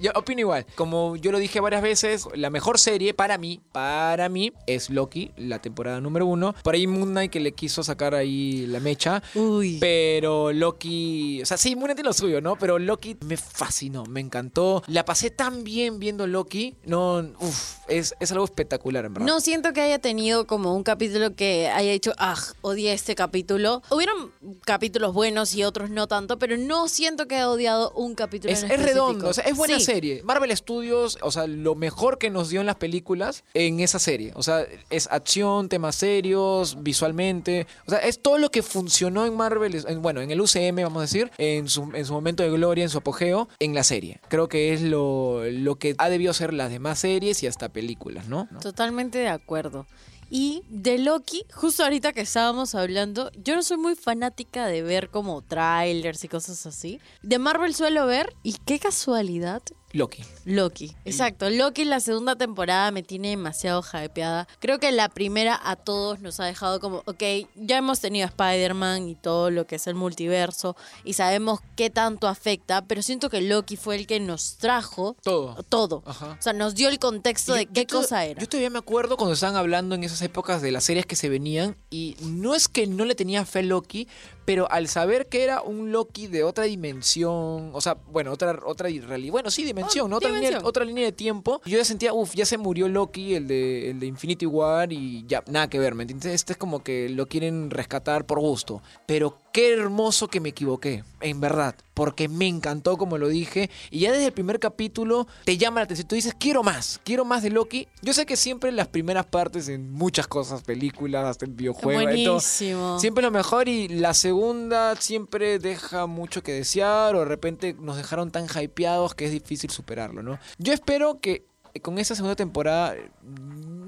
Yo 0.00 0.10
opino 0.16 0.40
igual. 0.40 0.66
Como 0.74 1.14
yo 1.16 1.30
lo 1.30 1.38
dije 1.38 1.60
varias 1.60 1.80
veces, 1.80 2.26
la 2.34 2.50
mejor 2.50 2.78
serie 2.78 3.14
para 3.14 3.38
mí, 3.38 3.60
para 3.72 4.28
mí, 4.28 4.52
es 4.66 4.90
Loki, 4.90 5.30
la 5.36 5.60
temporada 5.60 6.00
número 6.00 6.26
uno. 6.26 6.54
Por 6.62 6.74
ahí 6.74 6.86
Moon 6.86 7.10
Knight 7.10 7.30
que 7.30 7.40
le 7.40 7.52
quiso 7.52 7.84
sacar 7.84 8.14
ahí 8.14 8.66
la 8.66 8.80
mecha. 8.80 9.22
Uy. 9.34 9.78
Pero 9.80 10.52
Loki, 10.52 11.40
o 11.42 11.46
sea, 11.46 11.56
sí, 11.56 11.76
Moon 11.76 11.84
Knight 11.86 11.96
tiene 11.96 12.08
lo 12.08 12.12
suyo, 12.12 12.40
¿no? 12.40 12.56
Pero 12.56 12.78
Loki 12.78 13.16
me 13.24 13.36
fascinó, 13.36 14.04
me 14.04 14.20
encantó. 14.20 14.82
La 14.88 15.04
pasé 15.04 15.30
tan 15.30 15.62
bien 15.62 16.00
viendo 16.00 16.26
Loki. 16.26 16.74
No, 16.84 17.18
uff, 17.38 17.76
es, 17.86 18.14
es 18.18 18.32
algo 18.32 18.44
espectacular, 18.44 19.04
en 19.04 19.14
verdad. 19.14 19.26
No 19.26 19.40
siento 19.40 19.72
que 19.72 19.80
haya 19.80 20.00
tenido 20.00 20.46
como 20.46 20.74
un 20.74 20.82
capítulo 20.82 21.36
que 21.36 21.68
haya 21.68 21.92
dicho, 21.92 22.12
ah, 22.18 22.34
odié 22.62 22.92
este 22.92 23.14
capítulo. 23.14 23.80
Hubieron 23.90 24.32
capítulos 24.64 25.14
buenos 25.14 25.54
y 25.54 25.62
otros 25.62 25.88
no 25.90 26.08
tanto, 26.08 26.38
pero 26.38 26.56
no 26.56 26.88
siento 26.88 27.23
que 27.26 27.36
haya 27.36 27.48
odiado 27.50 27.90
un 27.92 28.14
capítulo 28.14 28.52
Es, 28.52 28.62
en 28.62 28.70
es 28.72 28.82
redondo, 28.82 29.28
o 29.28 29.32
sea, 29.32 29.44
es 29.44 29.56
buena 29.56 29.78
Sí. 29.78 29.84
serie. 29.84 30.22
Marvel 30.24 30.54
Studios, 30.56 31.18
o 31.22 31.30
sea, 31.30 31.46
lo 31.46 31.74
mejor 31.74 32.18
que 32.18 32.30
nos 32.30 32.48
dio 32.48 32.60
en 32.60 32.66
las 32.66 32.76
películas 32.76 33.44
en 33.54 33.80
esa 33.80 33.98
serie. 33.98 34.32
O 34.34 34.42
sea, 34.42 34.66
es 34.90 35.08
acción, 35.10 35.68
temas 35.68 35.94
serios, 35.96 36.82
visualmente. 36.82 37.66
O 37.86 37.90
sea, 37.90 37.98
es 38.00 38.20
todo 38.20 38.38
lo 38.38 38.50
que 38.50 38.62
funcionó 38.62 39.26
en 39.26 39.36
Marvel, 39.36 39.84
en- 39.86 40.02
bueno, 40.02 40.20
en 40.20 40.30
el 40.30 40.40
UCM, 40.40 40.82
vamos 40.82 40.98
a 40.98 41.02
decir, 41.02 41.30
en 41.38 41.68
su, 41.68 41.90
en 41.94 42.04
su 42.04 42.12
momento 42.12 42.42
de 42.42 42.50
gloria, 42.50 42.84
en 42.84 42.90
su 42.90 42.98
apogeo, 42.98 43.48
en 43.58 43.74
la 43.74 43.84
serie. 43.84 44.20
Creo 44.28 44.48
que 44.48 44.72
es 44.72 44.82
lo, 44.82 45.42
lo 45.44 45.76
que 45.76 45.94
ha 45.98 46.08
debido 46.08 46.32
ser 46.32 46.52
las 46.54 46.70
demás 46.70 46.98
series 46.98 47.42
y 47.42 47.46
hasta 47.46 47.68
películas, 47.68 48.28
¿no? 48.28 48.48
¿No? 48.50 48.60
Totalmente 48.60 49.18
de 49.18 49.28
acuerdo. 49.28 49.86
Y 50.30 50.62
de 50.68 50.98
Loki, 50.98 51.44
justo 51.52 51.84
ahorita 51.84 52.12
que 52.12 52.22
estábamos 52.22 52.74
hablando, 52.74 53.30
yo 53.42 53.54
no 53.54 53.62
soy 53.62 53.76
muy 53.76 53.94
fanática 53.94 54.66
de 54.66 54.82
ver 54.82 55.10
como 55.10 55.42
trailers 55.42 56.24
y 56.24 56.28
cosas 56.28 56.66
así. 56.66 57.00
De 57.22 57.38
Marvel 57.38 57.74
suelo 57.74 58.06
ver, 58.06 58.34
y 58.42 58.54
qué 58.64 58.78
casualidad, 58.78 59.62
Loki. 59.94 60.24
Loki. 60.44 60.92
Exacto, 61.04 61.48
Loki 61.48 61.84
la 61.84 62.00
segunda 62.00 62.34
temporada 62.34 62.90
me 62.90 63.04
tiene 63.04 63.30
demasiado 63.30 63.80
hypeada. 63.82 64.48
Creo 64.58 64.80
que 64.80 64.90
la 64.90 65.08
primera 65.08 65.58
a 65.62 65.76
todos 65.76 66.18
nos 66.18 66.40
ha 66.40 66.44
dejado 66.46 66.80
como, 66.80 67.02
ok, 67.06 67.22
ya 67.54 67.78
hemos 67.78 68.00
tenido 68.00 68.26
Spider-Man 68.26 69.08
y 69.08 69.14
todo 69.14 69.50
lo 69.50 69.68
que 69.68 69.76
es 69.76 69.86
el 69.86 69.94
multiverso 69.94 70.76
y 71.04 71.12
sabemos 71.12 71.60
qué 71.76 71.90
tanto 71.90 72.26
afecta, 72.26 72.84
pero 72.84 73.02
siento 73.02 73.30
que 73.30 73.40
Loki 73.40 73.76
fue 73.76 73.94
el 73.94 74.08
que 74.08 74.18
nos 74.18 74.56
trajo 74.56 75.16
Todo. 75.22 75.62
todo. 75.68 76.02
Ajá. 76.06 76.36
O 76.38 76.42
sea, 76.42 76.52
nos 76.52 76.74
dio 76.74 76.88
el 76.88 76.98
contexto 76.98 77.54
de 77.54 77.66
qué 77.66 77.86
cosa 77.86 78.24
era. 78.24 78.40
Yo 78.40 78.48
todavía 78.48 78.70
me 78.70 78.80
acuerdo 78.80 79.16
cuando 79.16 79.34
estaban 79.34 79.54
hablando 79.54 79.94
en 79.94 80.02
esas 80.02 80.20
épocas 80.22 80.60
de 80.60 80.72
las 80.72 80.82
series 80.82 81.06
que 81.06 81.14
se 81.14 81.28
venían 81.28 81.76
y 81.88 82.16
no 82.20 82.56
es 82.56 82.66
que 82.66 82.88
no 82.88 83.04
le 83.04 83.14
tenía 83.14 83.44
fe 83.44 83.60
a 83.60 83.62
Loki, 83.62 84.08
pero 84.44 84.70
al 84.70 84.88
saber 84.88 85.26
que 85.28 85.42
era 85.44 85.62
un 85.62 85.92
Loki 85.92 86.26
de 86.26 86.44
otra 86.44 86.64
dimensión, 86.64 87.70
o 87.72 87.80
sea, 87.80 87.96
bueno, 88.10 88.32
otra 88.32 88.58
otra 88.64 88.88
realidad, 88.88 89.32
bueno, 89.32 89.50
sí, 89.50 89.64
dimensión, 89.64 90.06
Oh, 90.06 90.08
¿no? 90.08 90.16
otra, 90.16 90.28
Línea, 90.30 90.48
dimensión. 90.50 90.68
otra 90.68 90.84
línea 90.84 91.04
de 91.04 91.12
tiempo, 91.12 91.60
yo 91.64 91.78
ya 91.78 91.84
sentía, 91.84 92.12
uff, 92.12 92.34
ya 92.34 92.44
se 92.46 92.58
murió 92.58 92.88
Loki, 92.88 93.34
el 93.34 93.46
de, 93.46 93.90
el 93.90 94.00
de 94.00 94.06
Infinity 94.06 94.46
War 94.46 94.92
y 94.92 95.24
ya, 95.26 95.42
nada 95.48 95.68
que 95.68 95.78
ver, 95.78 95.94
¿me 95.94 96.02
entiendes? 96.02 96.32
Este 96.34 96.52
es 96.52 96.58
como 96.58 96.82
que 96.82 97.08
lo 97.08 97.26
quieren 97.26 97.70
rescatar 97.70 98.26
por 98.26 98.40
gusto, 98.40 98.82
pero 99.06 99.38
qué 99.52 99.72
hermoso 99.72 100.28
que 100.28 100.40
me 100.40 100.50
equivoqué, 100.50 101.04
en 101.20 101.40
verdad, 101.40 101.74
porque 101.94 102.28
me 102.28 102.46
encantó, 102.48 102.96
como 102.96 103.18
lo 103.18 103.28
dije, 103.28 103.70
y 103.90 104.00
ya 104.00 104.12
desde 104.12 104.26
el 104.26 104.32
primer 104.32 104.58
capítulo 104.58 105.26
te 105.44 105.56
llama 105.56 105.80
la 105.80 105.84
atención, 105.84 106.08
tú 106.08 106.16
dices, 106.16 106.34
quiero 106.38 106.62
más, 106.62 107.00
quiero 107.04 107.24
más 107.24 107.42
de 107.42 107.50
Loki. 107.50 107.88
Yo 108.02 108.12
sé 108.12 108.26
que 108.26 108.36
siempre 108.36 108.72
las 108.72 108.88
primeras 108.88 109.26
partes 109.26 109.68
en 109.68 109.92
muchas 109.92 110.26
cosas, 110.26 110.62
películas, 110.62 111.24
hasta 111.24 111.44
en 111.46 111.56
videojuegos, 111.56 112.02
Buenísimo. 112.02 112.98
Siempre 112.98 113.22
lo 113.22 113.30
mejor 113.30 113.68
y 113.68 113.88
la 113.88 114.12
segunda 114.14 114.96
siempre 114.96 115.58
deja 115.58 116.06
mucho 116.06 116.42
que 116.42 116.52
desear 116.52 117.14
o 117.14 117.20
de 117.20 117.24
repente 117.26 117.74
nos 117.78 117.96
dejaron 117.96 118.30
tan 118.30 118.46
hypeados 118.46 119.14
que 119.14 119.26
es 119.26 119.30
difícil 119.30 119.70
superarlo, 119.70 120.22
¿no? 120.22 120.38
Yo 120.58 120.72
espero 120.72 121.20
que 121.20 121.46
con 121.82 121.98
esta 121.98 122.14
segunda 122.14 122.36
temporada 122.36 122.94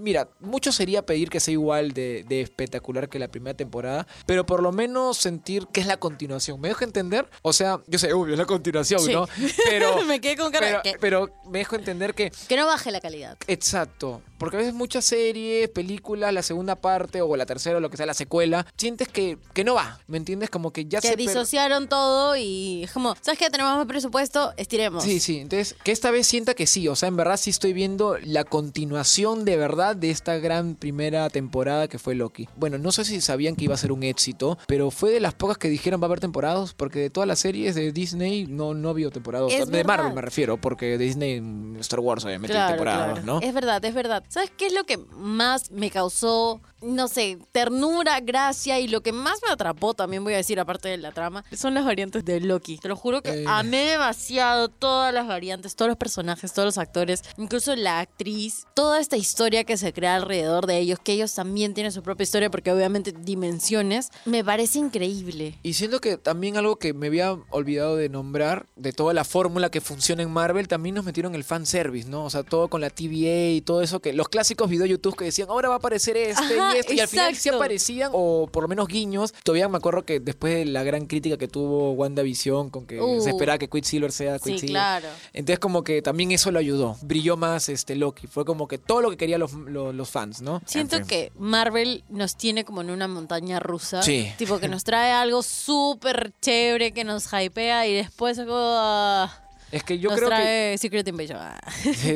mira, 0.06 0.28
mucho 0.38 0.70
sería 0.70 1.04
pedir 1.04 1.28
que 1.30 1.40
sea 1.40 1.50
igual 1.50 1.90
de, 1.90 2.24
de 2.28 2.40
espectacular 2.40 3.08
que 3.08 3.18
la 3.18 3.26
primera 3.26 3.56
temporada, 3.56 4.06
pero 4.24 4.46
por 4.46 4.62
lo 4.62 4.70
menos 4.70 5.16
sentir 5.16 5.66
que 5.72 5.80
es 5.80 5.88
la 5.88 5.96
continuación. 5.96 6.60
¿Me 6.60 6.68
dejo 6.68 6.84
entender? 6.84 7.28
O 7.42 7.52
sea, 7.52 7.80
yo 7.88 7.98
sé, 7.98 8.12
obvio, 8.12 8.34
es 8.34 8.38
la 8.38 8.46
continuación, 8.46 9.00
Sí. 9.00 9.12
¿no? 9.12 9.26
Pero, 9.68 10.04
Me 10.06 10.20
quedé 10.20 10.36
con 10.36 10.52
cara 10.52 10.80
pero, 11.00 11.28
me 11.50 11.58
dejo 11.58 11.74
entender 11.74 12.14
que 12.14 12.30
Que 12.46 12.56
no 12.56 12.66
baje 12.66 12.92
la 12.92 13.00
calidad. 13.00 13.36
Exacto, 13.48 14.22
porque 14.38 14.56
a 14.56 14.60
veces 14.60 14.74
muchas 14.74 15.04
series, 15.04 15.68
películas, 15.70 16.32
la 16.32 16.42
segunda 16.44 16.76
parte 16.76 17.20
o 17.20 17.34
la 17.36 17.44
tercera 17.46 17.78
o 17.78 17.80
lo 17.80 17.90
que 17.90 17.96
sea, 17.96 18.06
la 18.06 18.14
secuela, 18.14 18.64
sientes 18.76 19.08
que, 19.08 19.38
que 19.54 19.64
no 19.64 19.74
va, 19.74 19.98
¿me 20.06 20.18
entiendes? 20.18 20.50
Como 20.50 20.72
que 20.72 20.84
ya 20.84 21.00
Que 21.00 21.08
se... 21.08 21.16
disociaron 21.16 21.88
todo 21.88 22.36
y 22.36 22.84
es 22.84 22.92
como, 22.92 23.16
¿sabes 23.22 23.40
qué? 23.40 23.50
Tenemos 23.50 23.76
más 23.76 23.86
presupuesto, 23.86 24.52
estiremos. 24.56 25.02
Sí, 25.02 25.18
sí, 25.18 25.38
entonces 25.40 25.74
que 25.82 25.90
esta 25.90 26.12
vez 26.12 26.28
sienta 26.28 26.54
que 26.54 26.68
sí, 26.68 26.86
o 26.86 26.94
sea, 26.94 27.08
en 27.08 27.16
verdad 27.16 27.36
sí 27.38 27.50
estoy 27.50 27.72
viendo 27.72 28.16
la 28.22 28.44
continuación 28.44 29.44
de 29.44 29.56
verdad 29.56 29.95
de 29.96 30.10
esta 30.10 30.36
gran 30.38 30.74
primera 30.74 31.28
temporada 31.30 31.88
que 31.88 31.98
fue 31.98 32.14
Loki. 32.14 32.48
Bueno, 32.56 32.78
no 32.78 32.92
sé 32.92 33.04
si 33.04 33.20
sabían 33.20 33.56
que 33.56 33.64
iba 33.64 33.74
a 33.74 33.78
ser 33.78 33.92
un 33.92 34.02
éxito, 34.02 34.58
pero 34.66 34.90
fue 34.90 35.10
de 35.10 35.20
las 35.20 35.34
pocas 35.34 35.58
que 35.58 35.68
dijeron 35.68 36.00
va 36.00 36.04
a 36.04 36.08
haber 36.08 36.20
temporadas, 36.20 36.74
porque 36.74 36.98
de 37.00 37.10
todas 37.10 37.26
las 37.26 37.38
series 37.38 37.74
de 37.74 37.92
Disney 37.92 38.46
no, 38.46 38.74
no 38.74 38.90
había 38.90 39.10
temporadas, 39.10 39.52
Es 39.52 39.66
de 39.70 39.84
Marvel 39.84 40.06
verdad. 40.06 40.14
me 40.14 40.22
refiero, 40.22 40.60
porque 40.60 40.98
Disney, 40.98 41.40
mm, 41.40 41.76
Star 41.80 42.00
Wars 42.00 42.24
obviamente 42.24 42.52
Claro, 42.54 42.70
temporadas, 42.74 43.06
claro. 43.20 43.26
¿no? 43.26 43.40
Es 43.40 43.52
verdad, 43.54 43.84
es 43.84 43.94
verdad. 43.94 44.24
¿Sabes 44.28 44.50
qué 44.56 44.66
es 44.66 44.72
lo 44.72 44.84
que 44.84 44.98
más 44.98 45.70
me 45.70 45.90
causó, 45.90 46.60
no 46.82 47.08
sé, 47.08 47.38
ternura, 47.52 48.20
gracia 48.20 48.78
y 48.80 48.88
lo 48.88 49.00
que 49.02 49.12
más 49.12 49.40
me 49.46 49.52
atrapó 49.52 49.94
también 49.94 50.22
voy 50.24 50.34
a 50.34 50.38
decir 50.38 50.60
aparte 50.60 50.88
de 50.88 50.96
la 50.98 51.12
trama? 51.12 51.44
Son 51.52 51.74
las 51.74 51.84
variantes 51.84 52.24
de 52.24 52.40
Loki. 52.40 52.78
Te 52.78 52.88
lo 52.88 52.96
juro 52.96 53.22
que 53.22 53.30
Eh. 53.30 53.44
amé 53.46 53.84
demasiado 53.90 54.68
todas 54.68 55.12
las 55.12 55.26
variantes, 55.26 55.76
todos 55.76 55.88
los 55.88 55.96
personajes, 55.98 56.52
todos 56.52 56.66
los 56.66 56.78
actores, 56.78 57.22
incluso 57.38 57.74
la 57.76 58.00
actriz, 58.00 58.66
toda 58.74 59.00
esta 59.00 59.16
historia 59.16 59.64
que 59.64 59.76
se 59.76 59.85
crea 59.92 60.16
alrededor 60.16 60.66
de 60.66 60.78
ellos, 60.78 60.98
que 61.02 61.12
ellos 61.12 61.34
también 61.34 61.74
tienen 61.74 61.92
su 61.92 62.02
propia 62.02 62.24
historia 62.24 62.50
porque 62.50 62.72
obviamente 62.72 63.12
dimensiones, 63.12 64.10
me 64.24 64.42
parece 64.44 64.78
increíble. 64.78 65.58
Y 65.62 65.74
siento 65.74 66.00
que 66.00 66.16
también 66.16 66.56
algo 66.56 66.76
que 66.76 66.92
me 66.94 67.06
había 67.08 67.36
olvidado 67.50 67.96
de 67.96 68.08
nombrar, 68.08 68.66
de 68.76 68.92
toda 68.92 69.14
la 69.14 69.24
fórmula 69.24 69.70
que 69.70 69.80
funciona 69.80 70.22
en 70.22 70.30
Marvel, 70.30 70.68
también 70.68 70.94
nos 70.94 71.04
metieron 71.04 71.34
el 71.34 71.44
fanservice, 71.44 72.08
¿no? 72.08 72.24
O 72.24 72.30
sea, 72.30 72.42
todo 72.42 72.68
con 72.68 72.80
la 72.80 72.90
TVA 72.90 73.50
y 73.52 73.60
todo 73.60 73.82
eso, 73.82 74.00
que 74.00 74.12
los 74.12 74.28
clásicos 74.28 74.68
videos 74.70 74.84
de 74.84 74.90
YouTube 74.90 75.16
que 75.16 75.24
decían, 75.26 75.48
ahora 75.48 75.68
va 75.68 75.74
a 75.76 75.78
aparecer 75.78 76.16
este 76.16 76.58
Ajá, 76.58 76.74
y 76.74 76.78
este, 76.80 76.94
y 76.94 77.00
al 77.00 77.08
final 77.08 77.36
sí 77.36 77.48
aparecían, 77.48 78.10
o 78.12 78.48
por 78.50 78.62
lo 78.62 78.68
menos 78.68 78.88
guiños. 78.88 79.32
Todavía 79.44 79.68
me 79.68 79.76
acuerdo 79.76 80.04
que 80.04 80.20
después 80.20 80.54
de 80.54 80.64
la 80.64 80.82
gran 80.82 81.06
crítica 81.06 81.36
que 81.36 81.48
tuvo 81.48 81.92
WandaVision, 81.92 82.70
con 82.70 82.86
que 82.86 83.00
Uh. 83.00 83.20
se 83.20 83.30
esperaba 83.30 83.58
que 83.58 83.68
Quicksilver 83.68 84.10
sea 84.12 84.38
Sí, 84.38 84.50
Quicksilver. 84.52 84.70
claro. 84.70 85.08
Entonces 85.32 85.58
como 85.58 85.84
que 85.84 86.02
también 86.02 86.32
eso 86.32 86.50
lo 86.50 86.58
ayudó, 86.58 86.96
brilló 87.02 87.36
más 87.36 87.68
este 87.68 87.94
Loki, 87.94 88.26
fue 88.26 88.44
como 88.44 88.66
que 88.68 88.78
todo 88.78 89.00
lo 89.02 89.10
que 89.10 89.16
querían 89.16 89.40
los, 89.40 89.52
los, 89.52 89.75
los 89.76 90.10
fans, 90.10 90.42
¿no? 90.42 90.62
Siento 90.66 90.96
En 90.96 91.02
fin. 91.02 91.08
que 91.08 91.32
Marvel 91.38 92.04
nos 92.08 92.36
tiene 92.36 92.64
como 92.64 92.80
en 92.80 92.90
una 92.90 93.08
montaña 93.08 93.60
rusa. 93.60 94.02
Sí. 94.02 94.32
Tipo 94.38 94.58
que 94.58 94.68
nos 94.68 94.84
trae 94.84 95.12
algo 95.12 95.42
súper 95.42 96.32
chévere 96.40 96.92
que 96.92 97.04
nos 97.04 97.32
hypea 97.32 97.86
y 97.86 97.94
después 97.94 98.38
algo, 98.38 98.54
ah, 98.56 99.30
Es 99.72 99.82
que 99.82 99.98
yo 99.98 100.10
nos 100.10 100.18
creo 100.18 100.28
que... 100.30 100.34
trae 100.36 100.78
Secret 100.78 101.08
Invasion. 101.08 101.38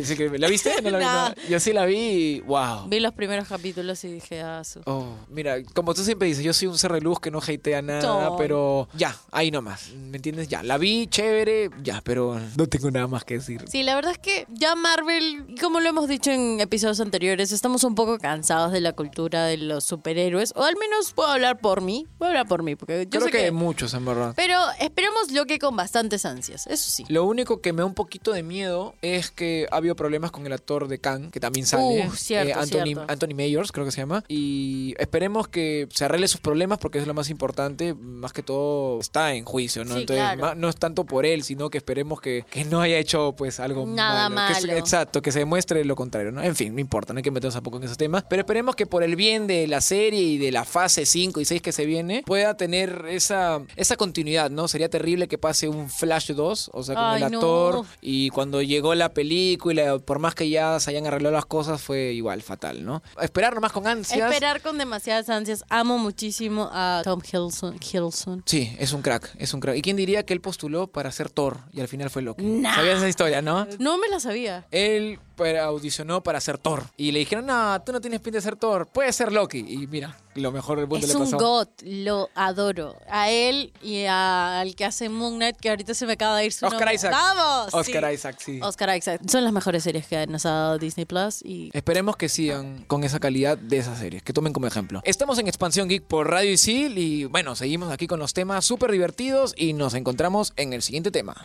Sí, 0.05 0.17
que- 0.17 0.39
¿La 0.39 0.49
viste? 0.49 0.81
No 0.83 0.91
la 0.91 0.99
vi, 0.99 1.05
No. 1.11 1.29
no. 1.31 1.35
Yo 1.49 1.61
sí 1.61 1.73
la 1.73 1.85
vi 1.85 1.97
y 1.97 2.41
wow. 2.41 2.87
Vi 2.89 3.01
los 3.01 3.13
primeros 3.13 3.49
capítulos 3.49 4.03
y 4.05 4.09
dije, 4.13 4.41
ah, 4.41 4.63
su. 4.65 4.81
Oh, 4.87 5.17
mira, 5.29 5.57
como 5.75 5.93
tú 5.95 6.05
siempre 6.05 6.29
dices, 6.29 6.45
yo 6.45 6.53
soy 6.53 6.69
un 6.69 6.79
ser 6.79 6.93
de 6.93 7.01
luz 7.01 7.19
que 7.21 7.31
no 7.31 7.39
hatea 7.39 7.83
nada, 7.83 8.03
No. 8.03 8.37
pero 8.37 8.89
ya, 8.95 9.17
ahí 9.33 9.51
nomás. 9.51 9.91
¿Me 9.95 10.17
entiendes? 10.17 10.49
Ya, 10.49 10.63
la 10.63 10.79
vi, 10.79 11.07
chévere, 11.09 11.71
ya, 11.83 12.01
pero 12.05 12.41
no 12.57 12.67
tengo 12.69 12.91
nada 12.91 13.07
más 13.09 13.25
que 13.25 13.35
decir. 13.35 13.65
Sí, 13.69 13.83
la 13.83 13.95
verdad 13.97 14.13
es 14.13 14.19
que 14.19 14.47
ya 14.51 14.75
Marvel, 14.77 15.57
como 15.61 15.81
lo 15.81 15.89
hemos 15.89 16.09
dicho 16.09 16.31
en 16.31 16.61
episodios 16.61 17.01
anteriores, 17.01 17.51
estamos 17.53 17.83
un 17.85 17.95
poco 17.95 18.19
cansados 18.19 18.71
de 18.73 18.81
la 18.81 18.93
cultura 18.93 19.45
de 19.47 19.57
los 19.57 19.85
superhéroes. 19.85 20.53
O 20.57 20.63
al 20.65 20.77
menos 20.77 21.13
puedo 21.13 21.29
hablar 21.31 21.59
por 21.59 21.81
mí. 21.81 22.07
Puedo 22.19 22.31
hablar 22.31 22.47
por 22.47 22.63
mí, 22.63 22.77
porque 22.77 23.05
yo 23.05 23.11
Creo 23.11 23.23
sé 23.23 23.31
que, 23.33 23.39
que... 23.39 23.45
hay 23.47 23.51
muchos, 23.51 23.93
en 23.95 24.05
verdad. 24.05 24.35
Pero 24.37 24.57
esperemos 24.79 25.33
lo 25.33 25.47
que 25.47 25.59
con 25.59 25.75
bastantes 25.77 26.25
ansias, 26.25 26.67
eso 26.69 26.91
sí. 26.91 27.05
Lo 27.09 27.25
único 27.25 27.40
que 27.45 27.73
me 27.73 27.79
da 27.81 27.87
un 27.87 27.95
poquito 27.95 28.33
de 28.33 28.43
miedo 28.43 28.95
es 29.03 29.31
que 29.31 29.67
ha 29.71 29.77
habido 29.77 29.97
problemas 29.97 30.31
con 30.31 30.47
el 30.47 30.53
actor 30.53 30.89
de 30.89 30.99
Kang, 30.99 31.31
que 31.31 31.41
también 31.41 31.67
sale. 31.67 32.07
Uh, 32.07 32.13
cierto, 32.15 32.59
Anthony, 32.61 32.83
cierto. 32.85 33.05
Anthony 33.09 33.35
Mayors, 33.35 33.73
creo 33.73 33.85
que 33.85 33.93
se 33.93 34.01
llama. 34.01 34.25
Y 34.29 34.95
esperemos 34.99 35.49
que 35.49 35.89
se 35.91 36.05
arregle 36.05 36.29
sus 36.29 36.41
problemas 36.41 36.79
porque 36.79 36.99
es 36.99 37.07
lo 37.07 37.15
más 37.15 37.31
importante. 37.31 37.95
Más 37.95 38.33
que 38.33 38.43
todo 38.43 39.01
está 39.01 39.35
en 39.35 39.45
juicio, 39.45 39.85
¿no? 39.85 39.95
Sí, 39.95 40.01
Entonces, 40.03 40.25
claro. 40.25 40.41
ma- 40.41 40.55
no 40.55 40.69
es 40.69 40.77
tanto 40.77 41.05
por 41.05 41.27
él, 41.27 41.43
sino 41.43 41.71
que 41.71 41.79
esperemos 41.79 42.21
que, 42.21 42.45
que 42.51 42.65
no 42.65 42.81
haya 42.81 42.99
hecho 42.99 43.35
pues 43.37 43.61
algo 43.61 43.87
Nada 43.87 44.29
malo. 44.29 44.55
Que 44.61 44.67
malo. 44.67 44.79
exacto, 44.79 45.23
que 45.23 45.33
se 45.33 45.41
demuestre 45.41 45.85
lo 45.85 45.97
contrario, 45.97 46.33
¿no? 46.33 46.43
En 46.43 46.57
fin, 46.57 46.75
no 46.75 46.81
importa, 46.81 47.13
no 47.13 47.19
hay 47.19 47.23
que 47.23 47.31
meternos 47.31 47.55
tampoco 47.55 47.77
en 47.79 47.85
esos 47.85 47.97
temas. 47.99 48.25
Pero 48.29 48.41
esperemos 48.41 48.77
que 48.77 48.87
por 48.87 49.03
el 49.03 49.17
bien 49.17 49.47
de 49.47 49.67
la 49.67 49.81
serie 49.81 50.21
y 50.21 50.39
de 50.39 50.53
la 50.53 50.65
fase 50.65 51.07
5 51.07 51.41
y 51.41 51.45
6 51.45 51.63
que 51.63 51.73
se 51.73 51.87
viene, 51.87 52.23
pueda 52.27 52.57
tener 52.57 53.05
esa, 53.09 53.61
esa 53.77 53.97
continuidad, 53.97 54.51
¿no? 54.51 54.69
Sería 54.69 54.89
terrible 54.89 55.29
que 55.29 55.39
pase 55.39 55.69
un 55.69 55.89
Flash 55.91 56.33
2, 56.33 56.71
o 56.73 56.83
sea, 56.83 56.95
con 56.95 57.05
Ay, 57.05 57.23
el 57.23 57.30
no. 57.31 57.39
actor. 57.39 57.87
Y 58.01 58.31
cuando 58.31 58.63
llegó 58.63 58.95
la 58.95 59.11
película, 59.11 59.99
por 59.99 60.19
más 60.19 60.35
que 60.35 60.49
ya 60.49 60.79
se 60.81 60.91
hayan 60.91 61.07
arreglado 61.07 61.35
las 61.35 61.47
cosas, 61.47 61.81
fue 61.81 62.13
igual 62.13 62.43
fatal, 62.43 62.85
¿no? 62.85 63.03
Esperar 63.21 63.55
nomás 63.55 63.73
con 63.73 63.87
ansias. 63.87 64.31
Esperar 64.31 64.61
con 64.61 64.79
demasiadas 64.79 65.29
ansias. 65.29 65.65
Amo 65.69 65.99
muchísimo 65.99 66.69
a 66.73 67.03
Tom 67.05 67.21
Hiddleston. 67.21 67.77
Hiddleston. 67.77 68.43
Sí, 68.47 68.75
es 68.79 68.93
un 68.93 69.03
crack, 69.03 69.35
es 69.39 69.55
un 69.55 69.61
crack. 69.61 69.77
¿Y 69.77 69.83
quién 69.83 69.97
diría 69.97 70.25
que 70.25 70.33
él 70.33 70.41
postuló 70.41 70.87
para 70.87 71.11
ser 71.13 71.31
Thor 71.31 71.59
y 71.73 71.81
al 71.81 71.89
final 71.89 72.11
fue 72.11 72.23
Loki? 72.23 72.45
Nah. 72.45 72.75
¿Sabías 72.75 72.99
esa 72.99 73.09
historia, 73.09 73.43
no? 73.43 73.67
No 73.79 73.99
me 73.99 74.09
la 74.09 74.21
sabía. 74.21 74.67
Él 74.71 75.19
audicionó 75.63 76.23
para 76.23 76.41
ser 76.41 76.59
Thor 76.59 76.85
y 76.97 77.13
le 77.13 77.21
dijeron, 77.21 77.47
no, 77.47 77.81
tú 77.83 77.93
no 77.93 78.01
tienes 78.01 78.21
pinta 78.21 78.39
de 78.39 78.43
ser 78.43 78.57
Thor, 78.57 78.87
puedes 78.87 79.17
ser 79.17 79.33
Loki. 79.33 79.59
Y 79.59 79.87
mira, 79.87 80.17
lo 80.35 80.53
mejor 80.53 80.79
del 80.79 80.87
mundo 80.87 81.07
Es 81.07 81.13
le 81.13 81.19
un 81.19 81.25
pasó. 81.31 81.39
god, 81.39 81.69
lo 81.83 82.31
adoro. 82.35 82.97
A 83.09 83.31
él 83.31 83.73
y 83.83 84.05
a- 84.05 84.61
al 84.61 84.75
que 84.77 84.85
hace 84.85 85.09
Moon 85.09 85.35
Knight, 85.37 85.57
que 85.57 85.71
ahorita 85.71 85.93
se 85.95 86.07
me 86.07 86.13
acaba 86.13 86.37
de 86.39 86.47
ir 86.47 86.53
su 86.53 86.65
Oscar 86.67 86.81
nombre. 86.81 86.95
Isaac. 86.95 87.13
¡Vamos! 87.13 87.75
Oscar 87.75 88.05
Sí. 88.09 88.15
Isaac, 88.15 88.37
sí. 88.39 88.61
Oscar 88.63 88.97
Isaac. 88.97 89.21
Son 89.29 89.43
las 89.45 89.53
mejores 89.53 89.83
series 89.83 90.07
que 90.07 90.27
nos 90.27 90.47
ha 90.47 90.51
dado 90.51 90.79
Disney 90.79 91.05
Plus 91.05 91.43
y 91.45 91.71
Esperemos 91.73 92.17
que 92.17 92.29
sigan 92.29 92.85
con 92.87 93.03
esa 93.05 93.19
calidad 93.21 93.59
de 93.59 93.79
esas 93.79 93.99
series, 93.99 94.23
que 94.23 94.33
tomen 94.33 94.53
como 94.53 94.67
ejemplo. 94.67 95.01
Estamos 95.05 95.39
en 95.39 95.49
Expansión 95.49 95.89
Geek 95.89 96.05
por 96.05 96.31
Radio 96.31 96.51
Isil 96.53 96.97
y 96.99 97.25
bueno, 97.25 97.57
seguimos 97.57 97.93
aquí 97.93 98.07
con 98.07 98.19
los 98.21 98.33
temas 98.33 98.65
súper 98.65 98.93
divertidos 98.93 99.55
y 99.57 99.73
nos 99.73 99.95
encontramos 99.95 100.53
en 100.57 100.73
el 100.73 100.83
siguiente 100.83 101.11
tema. 101.11 101.45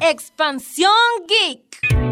Expansión 0.00 0.90
Geek. 1.28 2.05